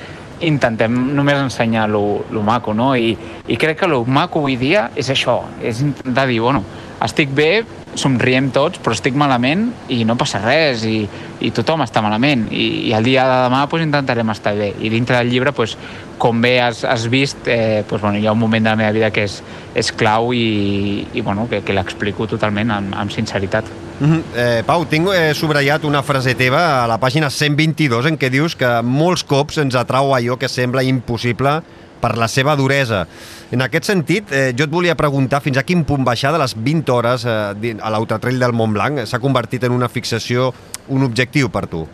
intentem 0.45 0.93
només 1.15 1.39
ensenyar 1.39 1.89
lo, 1.91 2.23
lo 2.31 2.43
maco, 2.43 2.73
no? 2.73 2.93
I, 2.95 3.15
I 3.47 3.57
crec 3.59 3.81
que 3.81 3.89
lo 3.91 4.03
maco 4.05 4.39
avui 4.39 4.55
dia 4.59 4.89
és 4.95 5.09
això, 5.11 5.41
és 5.61 5.81
intentar 5.83 6.27
dir, 6.29 6.39
bueno, 6.43 6.63
estic 7.03 7.31
bé, 7.35 7.65
somriem 7.99 8.49
tots, 8.55 8.79
però 8.81 8.95
estic 8.95 9.17
malament 9.19 9.67
i 9.91 10.01
no 10.07 10.15
passa 10.19 10.41
res, 10.43 10.85
i, 10.87 11.03
i 11.43 11.51
tothom 11.55 11.83
està 11.85 12.03
malament. 12.05 12.47
I, 12.51 12.67
i 12.89 12.93
el 12.95 13.07
dia 13.07 13.25
de 13.27 13.41
demà 13.45 13.65
pues, 13.71 13.83
intentarem 13.85 14.31
estar 14.33 14.55
bé. 14.57 14.71
I 14.79 14.91
dintre 14.93 15.19
del 15.19 15.33
llibre, 15.33 15.53
pues, 15.55 15.75
com 16.19 16.41
bé 16.43 16.57
has, 16.63 16.83
has 16.87 17.09
vist, 17.11 17.47
eh, 17.47 17.83
pues, 17.89 18.01
bueno, 18.01 18.19
hi 18.19 18.27
ha 18.27 18.35
un 18.35 18.39
moment 18.39 18.65
de 18.65 18.71
la 18.71 18.79
meva 18.79 18.95
vida 18.95 19.11
que 19.15 19.27
és, 19.27 19.41
és 19.75 19.91
clau 19.91 20.33
i, 20.35 21.05
i 21.13 21.21
bueno, 21.21 21.47
que, 21.51 21.63
que 21.63 21.75
l'explico 21.75 22.27
totalment 22.27 22.75
amb, 22.75 22.97
amb 23.03 23.15
sinceritat. 23.15 23.67
Mm 23.99 24.11
-hmm. 24.11 24.23
eh, 24.35 24.63
Pau, 24.65 24.85
tinc 24.85 25.09
eh, 25.13 25.33
subratllat 25.33 25.83
una 25.83 26.01
frase 26.03 26.35
teva 26.35 26.83
a 26.83 26.87
la 26.87 26.99
pàgina 26.99 27.29
122 27.29 28.05
en 28.05 28.17
què 28.17 28.29
dius 28.29 28.55
que 28.55 28.81
molts 28.81 29.23
cops 29.23 29.57
ens 29.57 29.75
atrau 29.75 30.15
allò 30.15 30.37
que 30.37 30.47
sembla 30.47 30.83
impossible 30.83 31.61
per 31.99 32.17
la 32.17 32.27
seva 32.27 32.55
duresa. 32.55 33.07
En 33.51 33.61
aquest 33.61 33.85
sentit, 33.85 34.31
eh, 34.31 34.53
jo 34.57 34.63
et 34.63 34.71
volia 34.71 34.95
preguntar 34.95 35.41
fins 35.41 35.57
a 35.57 35.63
quin 35.63 35.83
punt 35.83 36.05
baixar 36.05 36.31
de 36.31 36.39
les 36.39 36.55
20 36.55 36.91
hores 36.91 37.25
eh, 37.25 37.75
a 37.81 37.89
l'Autotrell 37.89 38.39
del 38.39 38.53
Montblanc 38.53 39.05
s'ha 39.05 39.19
convertit 39.19 39.63
en 39.63 39.71
una 39.71 39.89
fixació, 39.89 40.53
un 40.87 41.03
objectiu 41.03 41.49
per 41.49 41.67
tu? 41.67 41.87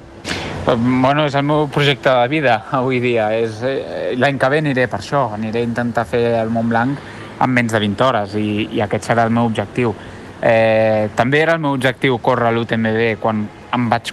Bueno, 0.65 1.25
és 1.25 1.35
el 1.35 1.43
meu 1.45 1.67
projecte 1.69 2.09
de 2.09 2.27
vida 2.27 2.65
avui 2.71 2.99
dia. 2.99 3.29
És, 3.37 3.61
eh, 3.61 4.15
L'any 4.17 4.39
que 4.41 4.49
ve 4.49 4.57
aniré 4.57 4.87
per 4.87 4.99
això, 4.99 5.33
aniré 5.33 5.59
a 5.59 5.63
intentar 5.63 6.05
fer 6.05 6.41
el 6.41 6.49
Montblanc 6.49 6.97
en 7.41 7.49
menys 7.49 7.71
de 7.71 7.79
20 7.79 8.03
hores 8.03 8.35
i, 8.35 8.69
i 8.73 8.81
aquest 8.81 9.11
serà 9.11 9.25
el 9.25 9.33
meu 9.35 9.45
objectiu. 9.45 9.93
Eh, 10.41 11.09
també 11.15 11.39
era 11.41 11.55
el 11.55 11.63
meu 11.63 11.77
objectiu 11.77 12.17
córrer 12.21 12.51
l'UTMB 12.53 13.15
quan 13.21 13.45
em 13.75 13.89
vaig, 13.89 14.11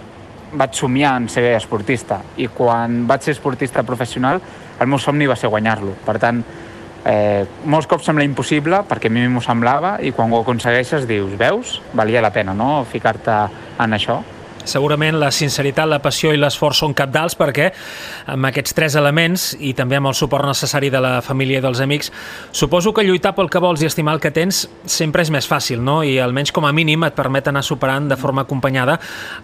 vaig 0.53 0.75
somiar 0.77 1.17
en 1.19 1.27
ser 1.29 1.49
esportista 1.57 2.21
i 2.37 2.47
quan 2.47 3.03
vaig 3.07 3.25
ser 3.25 3.35
esportista 3.35 3.83
professional 3.83 4.41
el 4.79 4.89
meu 4.89 4.99
somni 4.99 5.27
va 5.29 5.35
ser 5.39 5.51
guanyar-lo. 5.51 5.95
Per 6.05 6.17
tant, 6.19 6.41
eh, 7.05 7.45
molts 7.65 7.87
cops 7.87 8.07
sembla 8.09 8.25
impossible, 8.25 8.83
perquè 8.89 9.11
a 9.11 9.13
mi 9.13 9.27
m'ho 9.27 9.41
semblava, 9.43 9.97
i 10.01 10.11
quan 10.11 10.31
ho 10.31 10.41
aconsegueixes 10.41 11.07
dius, 11.07 11.37
veus, 11.39 11.79
valia 11.93 12.21
la 12.21 12.31
pena 12.31 12.53
no? 12.53 12.85
ficar-te 12.89 13.37
en 13.79 13.99
això. 13.99 14.21
Segurament 14.63 15.17
la 15.19 15.29
sinceritat, 15.35 15.89
la 15.91 15.99
passió 15.99 16.31
i 16.31 16.39
l'esforç 16.39 16.79
són 16.83 16.93
capdals 16.95 17.35
perquè 17.35 17.69
amb 18.31 18.47
aquests 18.47 18.75
tres 18.77 18.95
elements 18.95 19.49
i 19.59 19.73
també 19.75 19.97
amb 19.99 20.07
el 20.07 20.15
suport 20.15 20.47
necessari 20.47 20.89
de 20.93 21.01
la 21.03 21.17
família 21.25 21.59
i 21.59 21.63
dels 21.63 21.81
amics, 21.83 22.11
suposo 22.55 22.93
que 22.95 23.03
lluitar 23.03 23.33
pel 23.35 23.49
que 23.51 23.59
vols 23.59 23.83
i 23.83 23.89
estimar 23.89 24.15
el 24.15 24.21
que 24.23 24.31
tens 24.31 24.63
sempre 24.87 25.25
és 25.25 25.31
més 25.33 25.47
fàcil, 25.49 25.81
no? 25.83 25.97
I 26.07 26.15
almenys 26.23 26.53
com 26.55 26.63
a 26.63 26.71
mínim 26.71 27.03
et 27.03 27.15
permet 27.17 27.49
anar 27.51 27.63
superant 27.67 28.07
de 28.07 28.17
forma 28.19 28.45
acompanyada 28.47 28.99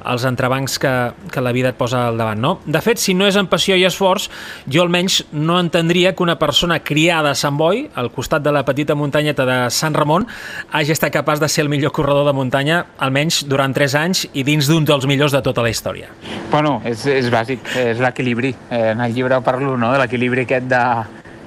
els 0.08 0.24
entrebancs 0.30 0.80
que, 0.80 0.94
que 1.32 1.44
la 1.44 1.52
vida 1.56 1.74
et 1.74 1.80
posa 1.80 2.06
al 2.08 2.20
davant, 2.20 2.40
no? 2.40 2.54
De 2.66 2.80
fet, 2.84 3.02
si 3.04 3.14
no 3.14 3.28
és 3.28 3.36
amb 3.40 3.52
passió 3.52 3.76
i 3.76 3.84
esforç, 3.90 4.30
jo 4.72 4.86
almenys 4.86 5.22
no 5.36 5.60
entendria 5.60 6.16
que 6.16 6.24
una 6.24 6.40
persona 6.40 6.80
criada 6.80 7.34
a 7.34 7.40
Sant 7.40 7.60
Boi, 7.60 7.90
al 8.00 8.12
costat 8.16 8.46
de 8.46 8.56
la 8.56 8.64
petita 8.64 8.96
muntanyeta 8.96 9.46
de 9.46 9.60
Sant 9.74 10.00
Ramon, 10.00 10.28
hagi 10.72 10.96
estat 10.96 11.12
capaç 11.12 11.44
de 11.44 11.52
ser 11.52 11.66
el 11.66 11.74
millor 11.74 11.92
corredor 11.92 12.24
de 12.30 12.38
muntanya, 12.38 12.86
almenys 13.04 13.44
durant 13.50 13.76
3 13.76 14.00
anys 14.00 14.26
i 14.34 14.48
dins 14.48 14.70
d'un 14.70 14.88
dels 14.88 15.09
millors 15.10 15.34
de 15.36 15.42
tota 15.46 15.64
la 15.66 15.72
història. 15.74 16.12
Bueno, 16.52 16.80
és, 16.88 17.06
és 17.10 17.30
bàsic, 17.34 17.66
és 17.78 18.02
l'equilibri. 18.02 18.54
Eh, 18.70 18.92
en 18.94 19.02
el 19.06 19.16
llibre 19.16 19.42
parlo 19.46 19.76
no, 19.78 19.92
de 19.94 20.02
l'equilibri 20.02 20.46
aquest 20.46 20.70
de, 20.70 20.84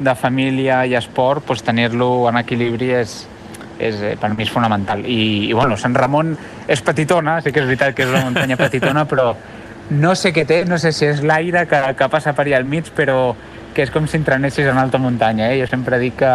de 0.03 0.15
família 0.19 0.83
i 0.87 0.97
esport, 0.99 1.47
doncs 1.49 1.65
tenir-lo 1.67 2.11
en 2.31 2.41
equilibri 2.43 2.93
és, 2.99 3.17
és, 3.79 4.03
eh, 4.03 4.15
per 4.21 4.33
mi 4.35 4.47
és 4.47 4.53
fonamental. 4.53 5.07
I, 5.07 5.49
i 5.49 5.53
bueno, 5.57 5.79
Sant 5.81 5.97
Ramon 5.99 6.35
és 6.69 6.83
petitona, 6.85 7.41
sí 7.43 7.55
que 7.55 7.63
és 7.63 7.71
veritat 7.71 7.97
que 7.97 8.07
és 8.07 8.13
una 8.13 8.25
muntanya 8.29 8.59
petitona, 8.61 9.07
però 9.11 9.33
no 9.93 10.15
sé 10.17 10.33
què 10.35 10.47
té, 10.49 10.63
no 10.69 10.79
sé 10.79 10.93
si 10.95 11.09
és 11.09 11.23
l'aire 11.27 11.67
que, 11.71 11.81
que 11.99 12.11
passa 12.13 12.35
per 12.37 12.47
allà 12.47 12.63
al 12.63 12.69
mig, 12.69 12.91
però 12.97 13.35
que 13.73 13.87
és 13.87 13.91
com 13.91 14.07
si 14.07 14.19
entrenessis 14.19 14.69
en 14.69 14.79
alta 14.79 15.01
muntanya. 15.01 15.51
Eh? 15.51 15.63
Jo 15.63 15.71
sempre 15.71 15.99
dic 16.01 16.19
que, 16.21 16.35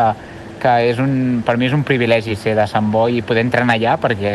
que 0.62 0.74
és 0.90 1.00
un, 1.02 1.44
per 1.46 1.58
mi 1.58 1.70
és 1.70 1.76
un 1.78 1.86
privilegi 1.88 2.36
ser 2.36 2.56
de 2.58 2.66
Sant 2.70 2.92
Boi 2.94 3.20
i 3.20 3.26
poder 3.26 3.46
entrenar 3.46 3.78
allà 3.78 3.96
perquè 4.02 4.34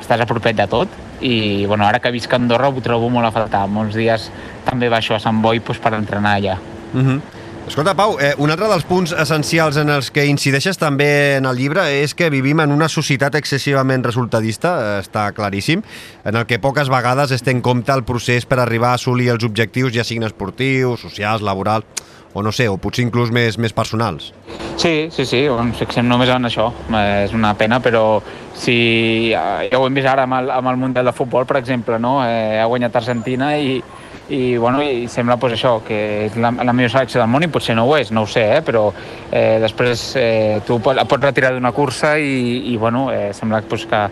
estàs 0.00 0.24
a 0.24 0.28
propet 0.28 0.56
de 0.56 0.66
tot 0.70 1.04
i 1.20 1.66
bueno, 1.66 1.86
ara 1.86 1.98
que 1.98 2.12
visc 2.14 2.32
a 2.32 2.38
Andorra 2.38 2.68
ho 2.68 2.80
trobo 2.84 3.08
molt 3.10 3.26
a 3.26 3.32
faltar. 3.34 3.66
Molts 3.68 3.96
dies 3.98 4.30
també 4.66 4.88
baixo 4.88 5.14
a 5.14 5.20
Sant 5.22 5.42
Boi 5.42 5.60
doncs, 5.60 5.80
per 5.82 5.94
entrenar 5.94 6.36
allà. 6.38 6.58
Uh 6.94 7.00
-huh. 7.00 7.20
Escolta, 7.68 7.92
Pau, 7.94 8.16
eh, 8.18 8.32
un 8.40 8.48
altre 8.48 8.64
dels 8.70 8.86
punts 8.88 9.12
essencials 9.12 9.76
en 9.76 9.90
els 9.92 10.08
que 10.08 10.22
incideixes 10.24 10.78
també 10.80 11.36
en 11.36 11.44
el 11.46 11.58
llibre 11.60 11.82
és 12.00 12.14
que 12.16 12.30
vivim 12.32 12.62
en 12.64 12.72
una 12.72 12.88
societat 12.88 13.36
excessivament 13.36 14.06
resultadista, 14.06 14.70
eh, 14.80 15.02
està 15.04 15.26
claríssim, 15.36 15.82
en 16.24 16.38
el 16.40 16.46
que 16.48 16.58
poques 16.58 16.88
vegades 16.88 17.30
es 17.36 17.44
té 17.44 17.52
en 17.52 17.60
compte 17.60 17.92
el 17.92 18.06
procés 18.08 18.48
per 18.48 18.58
arribar 18.62 18.94
a 18.94 18.98
assolir 18.98 19.28
els 19.34 19.44
objectius, 19.44 19.92
ja 19.92 20.02
siguin 20.02 20.24
esportius, 20.24 21.04
socials, 21.04 21.44
laborals 21.44 21.84
o 22.32 22.42
no 22.42 22.52
sé, 22.56 22.70
o 22.72 22.80
potser 22.80 23.04
inclús 23.04 23.28
més, 23.30 23.60
més 23.60 23.76
personals. 23.76 24.32
Sí, 24.80 25.10
sí, 25.12 25.28
sí, 25.28 25.44
ens 25.44 25.76
fixem 25.76 26.08
només 26.08 26.32
en 26.32 26.48
això. 26.48 26.70
Eh, 26.88 27.28
és 27.28 27.36
una 27.36 27.52
pena, 27.52 27.82
però 27.84 28.22
si 28.56 29.30
ja 29.34 29.76
ho 29.76 29.84
hem 29.84 30.00
vist 30.00 30.08
ara 30.08 30.24
amb 30.24 30.40
el, 30.40 30.50
amb 30.56 30.72
el 30.72 30.80
Mundial 30.80 31.12
de 31.12 31.16
Futbol, 31.16 31.44
per 31.44 31.60
exemple, 31.60 32.00
no? 32.00 32.22
eh, 32.24 32.56
ha 32.62 32.66
guanyat 32.66 32.96
Argentina 32.96 33.52
i, 33.60 33.82
i, 34.28 34.56
bueno, 34.56 34.82
i 34.82 35.08
sembla 35.08 35.38
pues, 35.40 35.54
això, 35.56 35.78
que 35.84 35.98
és 36.26 36.36
la, 36.36 36.50
la 36.52 36.74
millor 36.76 36.92
selecció 36.92 37.20
del 37.22 37.30
món 37.32 37.46
i 37.46 37.50
potser 37.52 37.76
no 37.78 37.86
ho 37.88 37.96
és, 37.96 38.12
no 38.12 38.24
ho 38.24 38.28
sé, 38.28 38.44
eh? 38.58 38.62
però 38.64 38.88
eh, 39.30 39.58
després 39.62 40.04
eh, 40.20 40.60
tu 40.66 40.78
pot, 40.84 41.00
pots 41.08 41.24
retirar 41.24 41.54
d'una 41.54 41.72
cursa 41.72 42.16
i, 42.20 42.72
i 42.72 42.76
bueno, 42.76 43.08
eh, 43.12 43.30
sembla 43.36 43.62
pues, 43.68 43.86
que, 43.88 44.02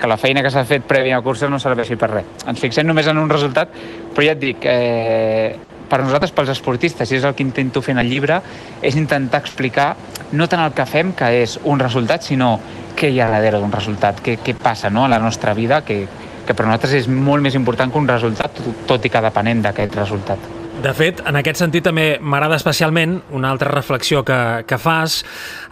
que 0.00 0.08
la 0.08 0.16
feina 0.20 0.42
que 0.42 0.52
s'ha 0.52 0.64
fet 0.68 0.86
prèvia 0.88 1.20
a 1.20 1.24
cursa 1.24 1.50
no 1.52 1.60
serveixi 1.60 1.98
per 2.00 2.10
res. 2.14 2.34
Ens 2.48 2.60
fixem 2.62 2.88
només 2.88 3.08
en 3.10 3.20
un 3.20 3.32
resultat, 3.32 3.72
però 4.14 4.26
ja 4.26 4.36
et 4.36 4.42
dic, 4.42 4.64
eh, 4.64 5.56
per 5.90 6.00
nosaltres, 6.02 6.32
pels 6.34 6.50
esportistes, 6.56 7.12
i 7.12 7.20
és 7.20 7.24
el 7.24 7.36
que 7.36 7.44
intento 7.44 7.82
fer 7.84 7.94
en 7.94 8.02
el 8.02 8.10
llibre, 8.10 8.40
és 8.82 8.96
intentar 8.98 9.42
explicar 9.44 9.92
no 10.32 10.48
tant 10.50 10.64
el 10.64 10.74
que 10.74 10.86
fem, 10.88 11.12
que 11.16 11.30
és 11.42 11.60
un 11.64 11.78
resultat, 11.82 12.24
sinó 12.26 12.56
què 12.96 13.12
hi 13.12 13.20
ha 13.20 13.28
darrere 13.30 13.60
d'un 13.60 13.72
resultat, 13.72 14.22
què, 14.24 14.38
què 14.42 14.56
passa 14.58 14.90
no, 14.90 15.04
a 15.04 15.12
la 15.12 15.20
nostra 15.22 15.54
vida, 15.54 15.82
que, 15.84 16.06
que 16.46 16.54
per 16.54 16.66
nosaltres 16.66 16.94
és 17.02 17.08
molt 17.10 17.44
més 17.44 17.56
important 17.58 17.92
que 17.92 17.98
un 17.98 18.08
resultat, 18.08 18.62
tot 18.86 19.04
i 19.04 19.12
que 19.12 19.22
depenent 19.24 19.66
d'aquest 19.66 19.98
resultat. 19.98 20.48
De 20.82 20.92
fet, 20.92 21.22
en 21.24 21.38
aquest 21.40 21.62
sentit 21.62 21.86
també 21.88 22.18
m'agrada 22.20 22.58
especialment 22.60 23.16
una 23.34 23.48
altra 23.50 23.70
reflexió 23.72 24.20
que, 24.28 24.38
que 24.68 24.76
fas, 24.78 25.22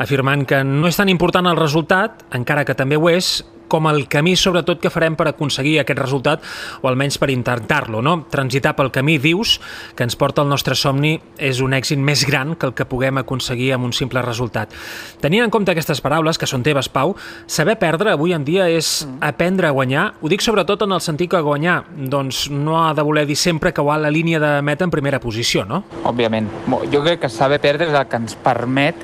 afirmant 0.00 0.47
que 0.49 0.62
no 0.64 0.88
és 0.88 0.97
tan 0.97 1.12
important 1.12 1.47
el 1.50 1.61
resultat, 1.61 2.25
encara 2.35 2.64
que 2.64 2.76
també 2.78 2.97
ho 2.97 3.11
és, 3.12 3.37
com 3.68 3.88
el 3.90 4.06
camí 4.09 4.35
sobretot 4.37 4.80
que 4.83 4.92
farem 4.92 5.16
per 5.16 5.28
aconseguir 5.30 5.78
aquest 5.80 6.00
resultat 6.00 6.44
o 6.83 6.88
almenys 6.90 7.18
per 7.21 7.30
intentar-lo, 7.33 8.02
no? 8.04 8.16
Transitar 8.30 8.75
pel 8.76 8.90
camí, 8.94 9.18
dius, 9.18 9.59
que 9.97 10.04
ens 10.06 10.16
porta 10.21 10.42
al 10.42 10.50
nostre 10.50 10.76
somni 10.78 11.14
és 11.38 11.61
un 11.64 11.75
èxit 11.76 12.00
més 12.00 12.25
gran 12.28 12.54
que 12.59 12.68
el 12.68 12.75
que 12.76 12.87
puguem 12.88 13.18
aconseguir 13.23 13.73
amb 13.75 13.88
un 13.88 13.94
simple 13.97 14.23
resultat. 14.25 14.75
Tenint 15.23 15.47
en 15.47 15.54
compte 15.54 15.73
aquestes 15.73 16.02
paraules, 16.04 16.38
que 16.38 16.49
són 16.50 16.64
teves, 16.66 16.90
Pau, 16.92 17.14
saber 17.47 17.76
perdre 17.80 18.12
avui 18.14 18.35
en 18.37 18.44
dia 18.47 18.68
és 18.71 19.06
aprendre 19.25 19.68
a 19.68 19.75
guanyar. 19.75 20.11
Ho 20.21 20.30
dic 20.30 20.44
sobretot 20.44 20.85
en 20.87 20.94
el 20.94 21.02
sentit 21.04 21.33
que 21.33 21.40
guanyar 21.44 21.80
doncs 21.94 22.49
no 22.50 22.78
ha 22.83 22.92
de 22.94 23.02
voler 23.02 23.26
dir 23.26 23.38
sempre 23.40 23.73
que 23.73 23.83
va 23.83 23.97
a 23.97 24.02
la 24.04 24.12
línia 24.12 24.40
de 24.40 24.52
meta 24.62 24.85
en 24.85 24.92
primera 24.92 25.21
posició, 25.21 25.64
no? 25.64 25.85
Òbviament. 26.04 26.50
Jo 26.92 27.02
crec 27.02 27.25
que 27.25 27.33
saber 27.33 27.61
perdre 27.62 27.88
és 27.90 27.97
el 27.97 28.06
que 28.11 28.21
ens 28.21 28.37
permet 28.44 29.02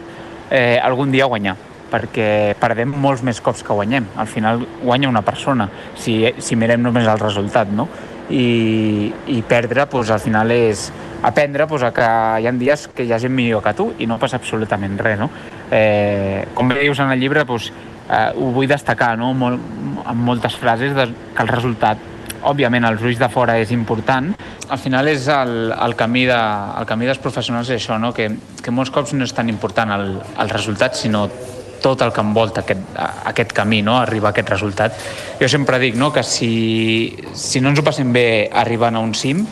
eh, 0.51 0.79
algun 0.83 1.11
dia 1.15 1.29
guanyar 1.31 1.70
perquè 1.91 2.55
perdem 2.61 2.93
molts 3.03 3.25
més 3.27 3.41
cops 3.45 3.65
que 3.67 3.77
guanyem. 3.77 4.07
Al 4.17 4.29
final 4.31 4.65
guanya 4.83 5.11
una 5.11 5.23
persona, 5.27 5.69
si, 5.99 6.23
si 6.39 6.57
mirem 6.57 6.83
només 6.83 7.09
el 7.09 7.21
resultat, 7.21 7.71
no? 7.75 7.89
I, 8.31 9.11
i 9.35 9.41
perdre, 9.43 9.89
doncs, 9.91 10.11
al 10.15 10.23
final 10.23 10.53
és 10.55 10.87
aprendre 11.27 11.67
doncs, 11.67 11.89
que 11.95 12.11
hi 12.41 12.47
ha 12.47 12.53
dies 12.55 12.87
que 12.95 13.05
hi 13.05 13.13
ha 13.13 13.19
gent 13.19 13.35
millor 13.35 13.65
que 13.65 13.75
tu 13.75 13.91
i 13.99 14.07
no 14.07 14.21
passa 14.23 14.39
absolutament 14.39 14.95
res, 15.03 15.19
no? 15.19 15.31
Eh, 15.71 16.47
com 16.55 16.71
bé 16.71 16.79
dius 16.85 17.03
en 17.03 17.11
el 17.11 17.21
llibre, 17.21 17.45
doncs, 17.45 17.73
eh, 18.07 18.31
ho 18.37 18.53
vull 18.55 18.71
destacar, 18.71 19.17
no? 19.19 19.33
Mol, 19.35 19.59
amb 20.05 20.25
moltes 20.31 20.57
frases, 20.57 20.95
de, 20.95 21.11
que 21.35 21.43
el 21.43 21.51
resultat 21.51 22.09
òbviament 22.47 22.87
els 22.89 23.03
ulls 23.05 23.19
de 23.21 23.29
fora 23.29 23.59
és 23.61 23.73
important, 23.75 24.31
al 24.71 24.79
final 24.81 25.09
és 25.11 25.27
el, 25.29 25.73
el, 25.75 25.97
camí, 25.99 26.25
de, 26.29 26.39
el 26.81 26.87
camí 26.89 27.09
dels 27.09 27.21
professionals 27.23 27.71
és 27.71 27.83
això, 27.83 27.99
no? 28.01 28.13
que, 28.17 28.31
que 28.63 28.75
molts 28.75 28.93
cops 28.95 29.15
no 29.17 29.27
és 29.27 29.35
tan 29.37 29.51
important 29.53 29.93
el, 29.97 30.15
el 30.41 30.53
resultat, 30.53 30.97
sinó 30.97 31.27
tot 31.83 32.03
el 32.05 32.13
que 32.13 32.25
envolta 32.25 32.63
aquest, 32.65 32.93
aquest 33.33 33.55
camí, 33.57 33.81
no? 33.83 33.99
arribar 33.99 34.31
a 34.31 34.37
aquest 34.37 34.53
resultat. 34.53 35.01
Jo 35.41 35.49
sempre 35.49 35.81
dic 35.83 35.97
no? 35.97 36.13
que 36.13 36.23
si, 36.23 37.17
si 37.35 37.61
no 37.61 37.73
ens 37.73 37.81
ho 37.81 37.87
passem 37.87 38.13
bé 38.13 38.49
arribant 38.53 38.97
a 38.97 39.05
un 39.05 39.15
cim, 39.15 39.45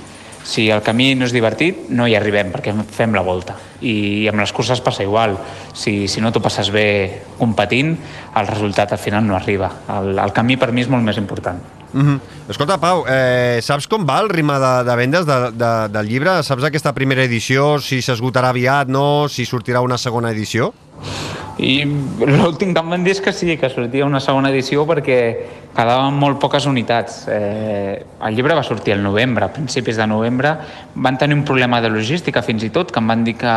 si 0.48 0.70
el 0.72 0.80
camí 0.80 1.12
no 1.18 1.26
és 1.28 1.32
divertit, 1.34 1.88
no 1.92 2.06
hi 2.08 2.14
arribem, 2.16 2.48
perquè 2.54 2.72
fem 2.96 3.12
la 3.12 3.24
volta. 3.26 3.58
I 3.84 4.26
amb 4.30 4.40
les 4.40 4.52
curses 4.56 4.80
passa 4.80 5.04
igual. 5.04 5.36
Si, 5.76 6.06
si 6.08 6.22
no 6.24 6.32
t'ho 6.32 6.40
passes 6.40 6.70
bé 6.72 6.86
competint, 7.36 7.92
el 8.38 8.48
resultat 8.48 8.94
al 8.96 9.02
final 9.02 9.26
no 9.28 9.36
arriba. 9.36 9.68
El, 9.98 10.14
el 10.16 10.32
camí 10.32 10.56
per 10.56 10.70
mi 10.72 10.86
és 10.86 10.88
molt 10.88 11.04
més 11.04 11.20
important. 11.20 11.60
Mm 11.92 12.06
-hmm. 12.06 12.20
Escolta, 12.48 12.78
Pau, 12.78 13.04
eh, 13.08 13.60
saps 13.62 13.86
com 13.86 14.06
va 14.06 14.20
el 14.20 14.28
ritme 14.28 14.58
de, 14.58 14.84
de 14.84 14.96
vendes 14.96 15.26
de, 15.26 15.52
de, 15.52 15.88
del 15.88 16.08
llibre? 16.08 16.42
Saps 16.42 16.64
aquesta 16.64 16.92
primera 16.92 17.22
edició, 17.22 17.78
si 17.78 18.00
s'esgotarà 18.00 18.48
aviat, 18.48 18.88
no? 18.88 19.28
Si 19.28 19.44
sortirà 19.44 19.80
una 19.80 19.98
segona 19.98 20.30
edició? 20.30 20.72
I 21.58 21.82
l'últim 21.84 22.70
que 22.70 22.80
em 22.80 22.92
van 22.92 23.02
dir 23.02 23.16
és 23.16 23.20
que 23.22 23.32
sí, 23.34 23.56
que 23.58 23.70
sortia 23.72 24.06
una 24.06 24.20
segona 24.22 24.52
edició 24.52 24.84
perquè 24.86 25.18
quedaven 25.74 26.14
molt 26.14 26.38
poques 26.38 26.68
unitats. 26.70 27.24
Eh, 27.30 27.98
el 27.98 28.36
llibre 28.36 28.54
va 28.54 28.62
sortir 28.66 28.94
al 28.94 29.02
novembre, 29.02 29.46
a 29.46 29.52
principis 29.52 29.98
de 29.98 30.06
novembre. 30.06 30.54
Van 30.94 31.18
tenir 31.18 31.34
un 31.34 31.44
problema 31.44 31.80
de 31.82 31.90
logística 31.90 32.42
fins 32.46 32.62
i 32.62 32.70
tot, 32.70 32.92
que 32.94 33.02
em 33.02 33.10
van 33.10 33.26
dir 33.26 33.34
que, 33.40 33.56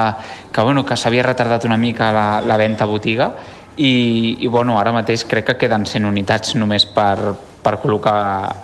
que, 0.51 0.61
bueno, 0.65 0.85
que 0.85 0.97
s'havia 0.97 1.27
retardat 1.29 1.69
una 1.69 1.77
mica 1.77 2.11
la, 2.11 2.27
la 2.41 2.57
venda 2.57 2.85
a 2.85 2.89
botiga 2.89 3.31
i, 3.77 4.37
i 4.41 4.47
bueno, 4.47 4.79
ara 4.79 4.91
mateix 4.93 5.23
crec 5.29 5.51
que 5.51 5.57
queden 5.63 5.85
100 5.85 6.09
unitats 6.09 6.57
només 6.57 6.85
per, 6.89 7.35
per 7.63 7.77
col·locar 7.83 8.17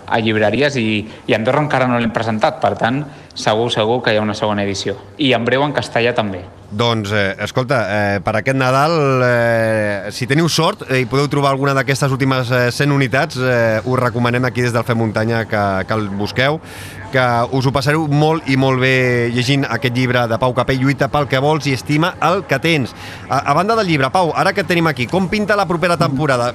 a 0.06 0.20
llibreries 0.22 0.76
i, 0.80 0.88
i 1.26 1.34
a 1.34 1.38
Andorra 1.38 1.64
encara 1.64 1.88
no 1.90 1.98
l'hem 1.98 2.14
presentat, 2.14 2.60
per 2.62 2.74
tant, 2.80 3.02
segur, 3.38 3.70
segur 3.72 4.02
que 4.02 4.14
hi 4.14 4.20
ha 4.20 4.24
una 4.24 4.36
segona 4.36 4.64
edició. 4.66 4.96
I 5.18 5.32
en 5.36 5.46
breu 5.46 5.64
en 5.64 5.74
castellà 5.76 6.14
també. 6.16 6.44
Doncs, 6.70 7.12
eh, 7.16 7.34
escolta, 7.40 7.78
eh, 7.88 8.20
per 8.20 8.34
aquest 8.36 8.56
Nadal, 8.58 9.22
eh, 9.24 10.10
si 10.12 10.26
teniu 10.28 10.50
sort 10.52 10.82
eh, 10.90 11.00
i 11.00 11.06
podeu 11.08 11.24
trobar 11.32 11.54
alguna 11.54 11.72
d'aquestes 11.72 12.12
últimes 12.12 12.50
eh, 12.52 12.68
100 12.70 12.92
unitats, 12.92 13.38
eh, 13.40 13.80
us 13.80 13.98
recomanem 13.98 14.44
aquí 14.44 14.60
des 14.60 14.74
del 14.74 14.84
Fem 14.84 14.98
Muntanya 15.00 15.46
que, 15.48 15.62
que 15.88 15.96
el 15.96 16.10
busqueu, 16.10 16.60
que 17.08 17.24
us 17.56 17.64
ho 17.64 17.72
passareu 17.72 18.04
molt 18.12 18.44
i 18.52 18.58
molt 18.60 18.82
bé 18.84 19.30
llegint 19.32 19.64
aquest 19.64 19.96
llibre 19.96 20.26
de 20.28 20.36
Pau 20.36 20.52
Capell, 20.52 20.82
Lluita 20.82 21.08
pel 21.08 21.24
que 21.30 21.40
vols 21.40 21.70
i 21.70 21.72
estima 21.72 22.18
el 22.20 22.44
que 22.44 22.60
tens. 22.60 22.92
A, 23.30 23.40
a 23.48 23.56
banda 23.56 23.78
del 23.78 23.88
llibre, 23.88 24.12
Pau, 24.12 24.34
ara 24.36 24.52
que 24.52 24.66
tenim 24.68 24.92
aquí, 24.92 25.08
com 25.08 25.30
pinta 25.32 25.56
la 25.56 25.64
propera 25.64 25.96
temporada? 25.96 26.52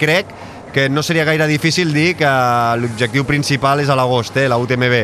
Crec 0.00 0.32
que 0.72 0.88
no 0.88 1.02
seria 1.02 1.24
gaire 1.24 1.46
difícil 1.46 1.92
dir 1.92 2.14
que 2.16 2.30
l'objectiu 2.80 3.24
principal 3.24 3.80
és 3.80 3.90
a 3.90 3.96
l'agost, 3.98 4.36
eh, 4.36 4.48
la 4.48 4.58
UTMB. 4.58 4.96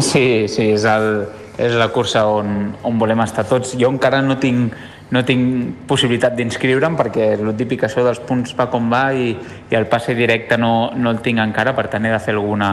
Sí, 0.00 0.46
sí, 0.48 0.70
és, 0.70 0.84
el, 0.86 1.26
és 1.58 1.74
la 1.74 1.88
cursa 1.90 2.26
on, 2.30 2.74
on 2.86 2.98
volem 2.98 3.20
estar 3.24 3.46
tots. 3.48 3.74
Jo 3.80 3.90
encara 3.90 4.20
no 4.22 4.38
tinc, 4.38 4.76
no 5.10 5.24
tinc 5.26 5.86
possibilitat 5.90 6.36
d'inscriure'm 6.38 6.98
perquè 6.98 7.32
el 7.38 7.54
típic 7.58 7.88
això 7.88 8.04
dels 8.06 8.22
punts 8.26 8.54
va 8.58 8.68
com 8.70 8.90
va 8.92 9.08
i, 9.12 9.32
i 9.70 9.78
el 9.78 9.88
passe 9.90 10.14
directe 10.14 10.58
no, 10.60 10.92
no 10.94 11.10
el 11.10 11.18
tinc 11.24 11.42
encara, 11.42 11.74
per 11.74 11.88
tant 11.90 12.06
he 12.06 12.12
de 12.14 12.20
fer 12.22 12.36
alguna, 12.36 12.70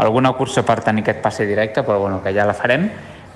alguna 0.00 0.32
cursa 0.38 0.64
per 0.64 0.80
tenir 0.86 1.04
aquest 1.04 1.20
passe 1.24 1.44
directe, 1.48 1.84
però 1.84 2.00
bueno, 2.00 2.22
que 2.24 2.32
ja 2.32 2.48
la 2.48 2.56
farem 2.56 2.88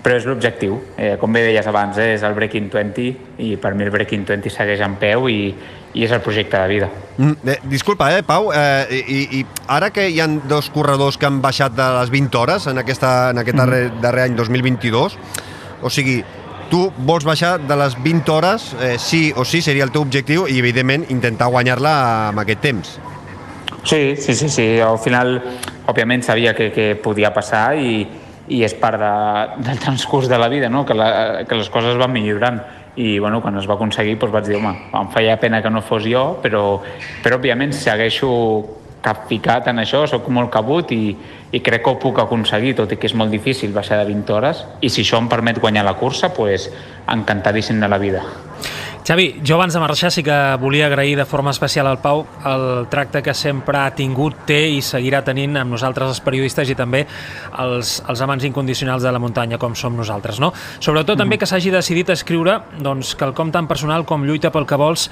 però 0.02 0.16
és 0.16 0.26
l'objectiu. 0.28 0.78
Eh, 0.96 1.16
com 1.20 1.32
bé 1.32 1.42
deies 1.44 1.66
abans, 1.68 1.98
eh, 1.98 2.14
és 2.14 2.24
el 2.24 2.34
Breaking 2.34 2.70
20 2.72 3.10
i 3.38 3.54
per 3.60 3.74
mi 3.74 3.84
el 3.84 3.92
Breaking 3.92 4.24
20 4.28 4.52
segueix 4.52 4.80
en 4.84 4.96
peu 5.00 5.28
i, 5.28 5.52
i 5.92 6.04
és 6.06 6.12
el 6.12 6.22
projecte 6.24 6.58
de 6.58 6.68
vida. 6.68 6.88
Mm, 7.18 7.36
eh, 7.44 7.58
disculpa, 7.68 8.10
eh, 8.16 8.22
Pau, 8.22 8.50
eh, 8.54 8.86
i, 8.90 9.40
i 9.40 9.44
ara 9.68 9.90
que 9.90 10.08
hi 10.08 10.20
han 10.20 10.40
dos 10.48 10.70
corredors 10.70 11.18
que 11.18 11.28
han 11.28 11.40
baixat 11.42 11.76
de 11.76 11.88
les 11.98 12.10
20 12.10 12.38
hores 12.38 12.66
en, 12.66 12.78
aquesta, 12.78 13.30
en 13.30 13.42
aquest 13.42 13.56
mm. 13.56 13.64
darrer, 13.64 14.00
darrer 14.00 14.28
any 14.30 14.36
2022, 14.38 15.18
o 15.82 15.90
sigui, 15.90 16.20
tu 16.70 16.86
vols 17.04 17.26
baixar 17.26 17.58
de 17.66 17.76
les 17.76 17.96
20 18.00 18.32
hores, 18.32 18.70
eh, 18.80 18.96
sí 18.98 19.32
o 19.36 19.44
sí, 19.44 19.60
seria 19.60 19.84
el 19.84 19.92
teu 19.92 20.06
objectiu, 20.06 20.46
i 20.48 20.60
evidentment 20.62 21.08
intentar 21.10 21.50
guanyar-la 21.50 21.94
amb 22.30 22.44
aquest 22.44 22.62
temps. 22.64 22.98
Sí, 23.82 24.14
sí, 24.16 24.34
sí, 24.34 24.48
sí. 24.48 24.66
Al 24.80 24.98
final, 25.00 25.38
òbviament, 25.90 26.22
sabia 26.22 26.54
que, 26.54 26.70
que 26.72 26.94
podia 27.00 27.32
passar 27.34 27.74
i, 27.80 28.04
i 28.50 28.64
és 28.66 28.74
part 28.74 28.98
de, 28.98 29.14
del 29.66 29.78
transcurs 29.78 30.28
de 30.28 30.38
la 30.38 30.48
vida, 30.50 30.68
no? 30.68 30.84
que, 30.86 30.94
la, 30.94 31.44
que 31.46 31.58
les 31.58 31.70
coses 31.70 31.96
van 32.00 32.12
millorant 32.12 32.60
i 33.00 33.18
bueno, 33.22 33.38
quan 33.40 33.56
es 33.56 33.68
va 33.70 33.76
aconseguir 33.78 34.16
doncs 34.18 34.34
vaig 34.34 34.48
dir, 34.50 34.58
home, 34.58 34.74
em 34.98 35.08
feia 35.14 35.38
pena 35.40 35.62
que 35.62 35.70
no 35.70 35.82
fos 35.86 36.04
jo, 36.10 36.24
però, 36.42 36.80
però 37.22 37.38
òbviament 37.38 37.72
segueixo 37.76 38.30
capficat 39.00 39.70
en 39.70 39.80
això, 39.80 40.02
sóc 40.10 40.28
molt 40.28 40.50
cabut 40.52 40.90
i, 40.92 41.14
i 41.52 41.62
crec 41.64 41.84
que 41.86 41.94
ho 41.94 41.98
puc 42.02 42.20
aconseguir, 42.20 42.74
tot 42.82 42.92
i 42.92 42.98
que 43.00 43.08
és 43.08 43.16
molt 43.16 43.32
difícil 43.32 43.72
baixar 43.72 44.02
de 44.02 44.10
20 44.10 44.36
hores, 44.36 44.64
i 44.82 44.90
si 44.92 45.06
això 45.06 45.22
em 45.22 45.30
permet 45.30 45.62
guanyar 45.62 45.86
la 45.86 45.96
cursa, 45.96 46.32
doncs 46.36 46.68
encantadíssim 47.08 47.80
de 47.80 47.88
la 47.88 47.98
vida. 48.02 48.26
Xavi, 49.10 49.40
jo 49.42 49.56
abans 49.56 49.74
de 49.74 49.80
marxar 49.82 50.12
sí 50.14 50.22
que 50.22 50.34
volia 50.62 50.86
agrair 50.86 51.16
de 51.18 51.24
forma 51.26 51.50
especial 51.50 51.88
al 51.90 51.98
Pau 51.98 52.20
el 52.46 52.86
tracte 52.86 53.24
que 53.26 53.32
sempre 53.34 53.80
ha 53.80 53.90
tingut, 53.90 54.36
té 54.46 54.60
i 54.70 54.76
seguirà 54.86 55.24
tenint 55.26 55.56
amb 55.58 55.74
nosaltres 55.74 56.12
els 56.12 56.20
periodistes 56.22 56.70
i 56.70 56.76
també 56.78 57.00
els, 57.58 57.96
els 58.06 58.20
amants 58.22 58.46
incondicionals 58.46 59.02
de 59.02 59.10
la 59.10 59.18
muntanya 59.18 59.58
com 59.58 59.74
som 59.74 59.96
nosaltres. 59.98 60.38
No? 60.38 60.52
Sobretot 60.78 61.18
també 61.18 61.40
que 61.42 61.48
s'hagi 61.50 61.72
decidit 61.74 62.12
escriure 62.14 62.54
doncs, 62.78 63.16
quelcom 63.18 63.50
tan 63.50 63.66
personal 63.66 64.04
com 64.06 64.22
lluita 64.22 64.52
pel 64.54 64.62
que 64.62 64.78
vols 64.78 65.08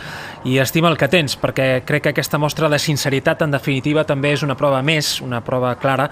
i 0.47 0.61
estima 0.63 0.95
el 0.95 1.01
que 1.01 1.11
tens, 1.11 1.35
perquè 1.35 1.83
crec 1.83 2.07
que 2.07 2.15
aquesta 2.15 2.39
mostra 2.39 2.71
de 2.71 2.79
sinceritat 2.79 3.43
en 3.43 3.59
definitiva 3.59 4.07
també 4.07 4.31
és 4.37 4.47
una 4.47 4.55
prova 4.55 4.79
més, 4.79 5.17
una 5.27 5.43
prova 5.43 5.75
clara 5.75 6.07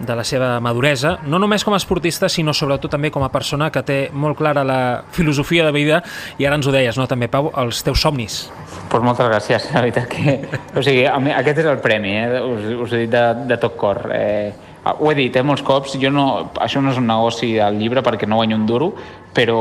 de 0.00 0.18
la 0.18 0.26
seva 0.26 0.56
maduresa, 0.58 1.20
no 1.30 1.38
només 1.38 1.62
com 1.62 1.78
a 1.78 1.78
esportista 1.78 2.26
sinó 2.26 2.50
sobretot 2.50 2.98
també 2.98 3.14
com 3.14 3.22
a 3.22 3.30
persona 3.30 3.70
que 3.70 3.86
té 3.86 4.00
molt 4.10 4.42
clara 4.42 4.66
la 4.66 4.82
filosofia 5.14 5.70
de 5.70 5.78
vida 5.78 6.02
i 6.34 6.50
ara 6.50 6.58
ens 6.58 6.66
ho 6.66 6.74
deies, 6.74 6.98
no? 6.98 7.06
també, 7.06 7.27
Pau, 7.30 7.50
els 7.60 7.82
teus 7.84 8.00
somnis. 8.00 8.46
Pues 8.88 9.04
moltes 9.04 9.28
gràcies, 9.28 9.68
la 9.74 9.82
veritat 9.84 10.08
que... 10.08 10.38
O 10.76 10.84
sigui, 10.84 11.04
mi, 11.22 11.34
aquest 11.34 11.60
és 11.62 11.68
el 11.68 11.82
premi, 11.84 12.14
eh? 12.16 12.40
us, 12.40 12.64
us 12.86 12.94
he 12.96 13.04
dit 13.04 13.12
de, 13.12 13.24
de 13.50 13.58
tot 13.60 13.76
cor. 13.80 14.00
Eh, 14.14 14.52
ho 14.88 15.10
he 15.10 15.16
dit 15.18 15.36
eh, 15.36 15.44
molts 15.44 15.62
cops, 15.66 15.96
jo 16.00 16.10
no, 16.14 16.26
això 16.64 16.80
no 16.80 16.92
és 16.94 17.00
un 17.00 17.08
negoci 17.10 17.52
del 17.58 17.76
llibre 17.80 18.02
perquè 18.06 18.28
no 18.28 18.38
guanyo 18.40 18.56
un 18.56 18.66
duro, 18.68 18.92
però 19.36 19.58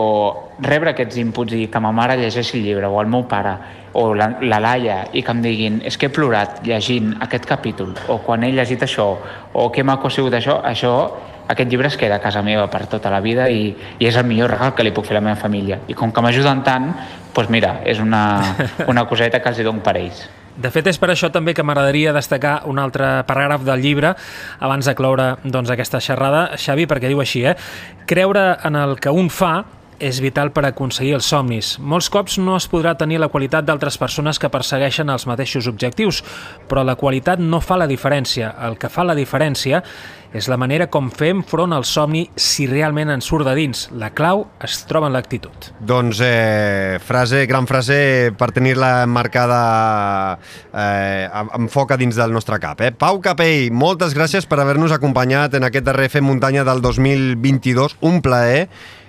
rebre 0.64 0.94
aquests 0.94 1.20
inputs 1.22 1.58
i 1.58 1.66
que 1.72 1.82
ma 1.84 1.92
mare 1.96 2.16
llegeixi 2.20 2.58
el 2.60 2.64
llibre, 2.70 2.88
o 2.88 3.02
el 3.02 3.12
meu 3.12 3.26
pare, 3.30 3.58
o 3.98 4.14
la, 4.16 4.30
la 4.42 4.62
Laia, 4.64 5.00
i 5.12 5.24
que 5.26 5.34
em 5.34 5.42
diguin 5.44 5.82
és 5.88 5.98
que 5.98 6.08
he 6.08 6.14
plorat 6.14 6.62
llegint 6.66 7.16
aquest 7.26 7.48
capítol, 7.50 7.96
o 8.08 8.20
quan 8.24 8.46
he 8.46 8.54
llegit 8.56 8.86
això, 8.88 9.10
o 9.54 9.68
que 9.74 9.84
maco 9.84 10.08
ha 10.08 10.14
sigut 10.14 10.38
això, 10.38 10.62
això 10.64 10.94
aquest 11.48 11.70
llibre 11.72 11.88
es 11.88 11.98
queda 11.98 12.18
a 12.18 12.24
casa 12.24 12.44
meva 12.44 12.68
per 12.72 12.86
tota 12.92 13.12
la 13.14 13.22
vida 13.24 13.50
i, 13.50 13.70
i 14.00 14.10
és 14.10 14.18
el 14.20 14.28
millor 14.28 14.52
regal 14.56 14.74
que 14.76 14.84
li 14.86 14.94
puc 14.96 15.08
fer 15.08 15.16
a 15.16 15.22
la 15.22 15.28
meva 15.30 15.40
família. 15.40 15.82
I 15.88 15.96
com 15.98 16.12
que 16.12 16.24
m'ajuden 16.24 16.64
tant, 16.68 16.92
doncs 17.36 17.54
mira, 17.54 17.78
és 17.86 18.02
una, 18.04 18.24
una 18.92 19.06
coseta 19.08 19.40
que 19.42 19.54
els 19.54 19.62
hi 19.62 19.68
dono 19.68 19.84
per 19.86 19.96
ells. 20.00 20.28
De 20.58 20.72
fet, 20.74 20.88
és 20.90 20.98
per 20.98 21.12
això 21.14 21.30
també 21.30 21.54
que 21.54 21.62
m'agradaria 21.62 22.16
destacar 22.16 22.64
un 22.66 22.80
altre 22.82 23.22
paràgraf 23.30 23.62
del 23.66 23.84
llibre 23.84 24.16
abans 24.58 24.88
de 24.90 24.96
cloure 24.98 25.28
doncs, 25.44 25.70
aquesta 25.70 26.02
xerrada, 26.02 26.48
Xavi, 26.58 26.88
perquè 26.90 27.12
diu 27.12 27.22
així, 27.22 27.44
eh? 27.46 27.54
Creure 28.10 28.56
en 28.66 28.80
el 28.80 28.98
que 28.98 29.14
un 29.14 29.30
fa 29.30 29.60
és 30.00 30.20
vital 30.22 30.52
per 30.56 30.66
aconseguir 30.68 31.16
els 31.18 31.28
somnis. 31.32 31.76
Molts 31.80 32.10
cops 32.14 32.38
no 32.42 32.56
es 32.58 32.68
podrà 32.70 32.96
tenir 32.98 33.20
la 33.22 33.32
qualitat 33.34 33.66
d'altres 33.68 33.98
persones 33.98 34.40
que 34.40 34.52
persegueixen 34.54 35.10
els 35.10 35.28
mateixos 35.30 35.68
objectius, 35.70 36.24
però 36.70 36.84
la 36.86 36.98
qualitat 37.00 37.42
no 37.42 37.62
fa 37.62 37.80
la 37.80 37.90
diferència. 37.90 38.54
El 38.68 38.78
que 38.78 38.92
fa 38.94 39.06
la 39.08 39.18
diferència 39.18 39.84
és 40.36 40.50
la 40.52 40.58
manera 40.60 40.90
com 40.92 41.08
fem 41.14 41.40
front 41.48 41.72
al 41.74 41.86
somni 41.88 42.26
si 42.36 42.68
realment 42.68 43.10
ens 43.14 43.28
surt 43.30 43.48
de 43.48 43.54
dins. 43.58 43.86
La 43.98 44.12
clau 44.16 44.44
es 44.64 44.82
troba 44.90 45.08
en 45.10 45.16
l'actitud. 45.16 45.70
Doncs 45.80 46.22
eh, 46.26 47.00
frase, 47.04 47.46
gran 47.50 47.68
frase 47.70 48.34
per 48.38 48.52
tenir-la 48.56 49.08
marcada 49.10 49.62
eh, 50.74 51.28
amb 51.32 51.72
foc 51.72 51.96
a 51.96 52.00
dins 52.00 52.20
del 52.20 52.36
nostre 52.36 52.60
cap. 52.64 52.84
Eh? 52.84 52.92
Pau 52.92 53.22
Capell, 53.24 53.72
moltes 53.72 54.16
gràcies 54.18 54.48
per 54.50 54.60
haver-nos 54.62 54.94
acompanyat 54.96 55.58
en 55.58 55.68
aquest 55.68 55.88
darrer 55.88 56.12
Fem 56.12 56.28
Muntanya 56.28 56.68
del 56.68 56.84
2022. 56.84 57.98
Un 58.08 58.22
plaer 58.22 58.68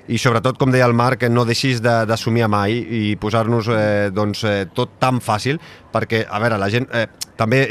i 0.09 0.19
sobretot, 0.19 0.57
com 0.57 0.73
deia 0.73 0.87
el 0.88 0.97
Marc, 0.97 1.27
no 1.29 1.45
deixis 1.45 1.83
d'assumir 1.85 2.47
a 2.47 2.49
mai 2.49 2.79
i 2.81 3.17
posar-nos 3.21 3.69
eh, 3.73 4.11
doncs, 4.15 4.45
eh, 4.49 4.67
tot 4.75 4.97
tan 5.00 5.21
fàcil, 5.21 5.61
perquè, 5.93 6.25
a 6.25 6.41
veure, 6.41 6.59
la 6.61 6.71
gent 6.73 6.88
eh, 6.97 7.07
també 7.38 7.62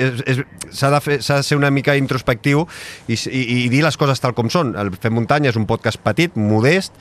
s'ha 0.71 0.91
de, 0.93 0.99
fer, 1.03 1.17
de 1.19 1.39
ser 1.43 1.57
una 1.57 1.71
mica 1.73 1.97
introspectiu 1.97 2.63
i, 3.07 3.17
i, 3.17 3.41
i 3.41 3.57
dir 3.73 3.81
les 3.83 3.97
coses 3.99 4.21
tal 4.21 4.35
com 4.37 4.51
són. 4.53 4.75
El 4.79 4.93
Fem 4.95 5.17
Muntanya 5.17 5.51
és 5.51 5.57
un 5.59 5.65
podcast 5.69 5.99
petit, 6.05 6.37
modest, 6.37 6.95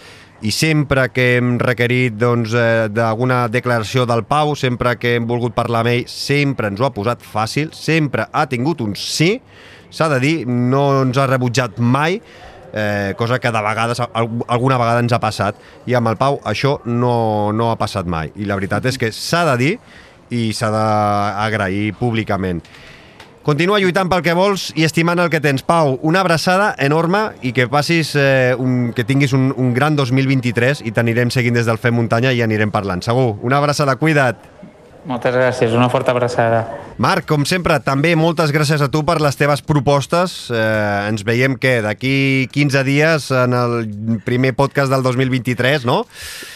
i 0.44 0.52
sempre 0.52 1.06
que 1.12 1.36
hem 1.36 1.56
requerit 1.60 2.16
doncs, 2.20 2.52
eh, 2.56 2.88
d'alguna 2.92 3.46
declaració 3.52 4.04
del 4.08 4.24
Pau, 4.28 4.54
sempre 4.56 4.96
que 5.00 5.16
hem 5.16 5.28
volgut 5.28 5.56
parlar 5.56 5.84
amb 5.84 5.92
ell, 5.94 6.04
sempre 6.10 6.72
ens 6.72 6.80
ho 6.80 6.88
ha 6.88 6.92
posat 6.96 7.24
fàcil, 7.24 7.72
sempre 7.76 8.28
ha 8.32 8.44
tingut 8.50 8.82
un 8.84 8.96
sí, 8.96 9.36
s'ha 9.90 10.10
de 10.12 10.20
dir, 10.20 10.36
no 10.46 10.88
ens 11.04 11.16
ha 11.16 11.28
rebutjat 11.30 11.80
mai, 11.80 12.20
eh, 12.76 13.14
cosa 13.16 13.38
que 13.40 13.50
de 13.50 13.62
vegades, 13.62 14.02
alguna 14.12 14.76
vegada 14.78 15.00
ens 15.00 15.14
ha 15.16 15.20
passat, 15.22 15.56
i 15.88 15.96
amb 15.96 16.12
el 16.12 16.18
Pau 16.20 16.40
això 16.44 16.76
no, 16.84 17.52
no 17.56 17.70
ha 17.72 17.78
passat 17.80 18.06
mai. 18.06 18.34
I 18.36 18.44
la 18.44 18.58
veritat 18.60 18.84
és 18.92 19.00
que 19.00 19.10
s'ha 19.12 19.46
de 19.52 19.56
dir 19.62 19.72
i 20.30 20.50
s'ha 20.52 20.68
d'agrair 20.74 21.94
públicament. 21.96 22.60
Continua 23.46 23.78
lluitant 23.78 24.08
pel 24.10 24.24
que 24.26 24.32
vols 24.34 24.72
i 24.74 24.82
estimant 24.82 25.20
el 25.22 25.30
que 25.30 25.38
tens. 25.38 25.62
Pau, 25.62 26.00
una 26.02 26.18
abraçada 26.24 26.72
enorme 26.82 27.20
i 27.46 27.52
que 27.54 27.68
passis, 27.70 28.10
eh, 28.18 28.56
un, 28.58 28.90
que 28.92 29.04
tinguis 29.06 29.32
un, 29.38 29.52
un 29.54 29.70
gran 29.72 29.94
2023 29.94 30.82
i 30.82 30.90
t'anirem 30.90 31.30
seguint 31.30 31.54
des 31.54 31.68
del 31.70 31.78
Fem 31.78 31.94
Muntanya 31.94 32.34
i 32.34 32.42
anirem 32.42 32.74
parlant. 32.74 33.04
Segur. 33.06 33.36
Una 33.46 33.62
abraçada, 33.62 33.94
cuida't. 34.02 34.42
Moltes 35.06 35.36
gràcies, 35.38 35.74
una 35.76 35.86
forta 35.86 36.10
abraçada. 36.10 36.64
Marc, 36.98 37.26
com 37.28 37.44
sempre, 37.46 37.76
també 37.84 38.14
moltes 38.18 38.50
gràcies 38.50 38.80
a 38.82 38.88
tu 38.90 39.04
per 39.06 39.20
les 39.22 39.36
teves 39.38 39.60
propostes. 39.62 40.34
Eh, 40.50 40.56
ens 41.06 41.22
veiem, 41.28 41.54
que 41.60 41.76
d'aquí 41.84 42.48
15 42.50 42.82
dies 42.88 43.28
en 43.30 43.54
el 43.54 43.76
primer 44.26 44.54
podcast 44.58 44.90
del 44.90 45.04
2023, 45.06 45.84
no? 45.86 46.00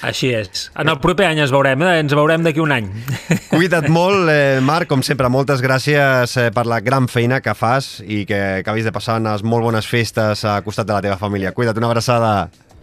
Així 0.02 0.32
és. 0.34 0.66
En 0.74 0.90
el 0.90 0.98
proper 0.98 1.28
any 1.28 1.42
ens 1.44 1.52
veurem, 1.54 1.84
eh? 1.86 2.00
ens 2.02 2.16
veurem 2.16 2.42
d'aquí 2.42 2.62
un 2.64 2.74
any. 2.74 2.88
Cuida't 3.52 3.86
molt, 3.92 4.32
eh, 4.32 4.58
Marc, 4.64 4.90
com 4.90 5.04
sempre, 5.06 5.30
moltes 5.30 5.62
gràcies 5.62 6.34
eh, 6.40 6.48
per 6.56 6.66
la 6.66 6.80
gran 6.82 7.06
feina 7.12 7.38
que 7.44 7.54
fas 7.54 8.00
i 8.02 8.24
que 8.26 8.64
acabis 8.64 8.88
de 8.88 8.94
passar 8.96 9.20
unes 9.22 9.46
molt 9.46 9.68
bones 9.68 9.86
festes 9.86 10.42
a 10.42 10.58
costat 10.66 10.90
de 10.90 10.96
la 10.96 11.04
teva 11.06 11.20
família. 11.20 11.54
Cuida't, 11.54 11.78
una 11.78 11.92
abraçada. 11.92 12.34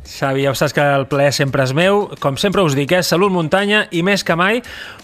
Xavi, 0.08 0.46
ja 0.46 0.54
saps 0.56 0.74
que 0.74 0.84
el 0.96 1.06
plaer 1.12 1.34
sempre 1.36 1.66
és 1.68 1.74
meu. 1.76 2.08
Com 2.24 2.38
sempre 2.40 2.64
us 2.64 2.76
dic, 2.78 2.94
eh? 2.96 3.04
salut 3.04 3.34
muntanya 3.34 3.86
i 3.92 4.04
més 4.06 4.24
que 4.24 4.38
mai, 4.40 4.62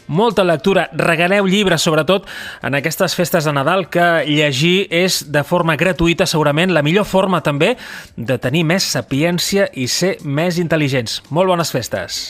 molta 0.07 0.45
lectura. 0.47 0.87
Regaleu 0.95 1.47
llibres, 1.49 1.83
sobretot, 1.83 2.29
en 2.63 2.79
aquestes 2.79 3.17
festes 3.19 3.45
de 3.45 3.53
Nadal, 3.55 3.89
que 3.91 4.23
llegir 4.29 4.87
és 4.89 5.23
de 5.27 5.43
forma 5.43 5.75
gratuïta, 5.79 6.27
segurament, 6.29 6.73
la 6.73 6.85
millor 6.85 7.07
forma 7.09 7.43
també 7.43 7.75
de 8.15 8.39
tenir 8.39 8.63
més 8.63 8.87
sapiència 8.95 9.67
i 9.75 9.89
ser 9.91 10.15
més 10.23 10.61
intel·ligents. 10.63 11.21
Molt 11.29 11.51
bones 11.51 11.75
festes. 11.75 12.29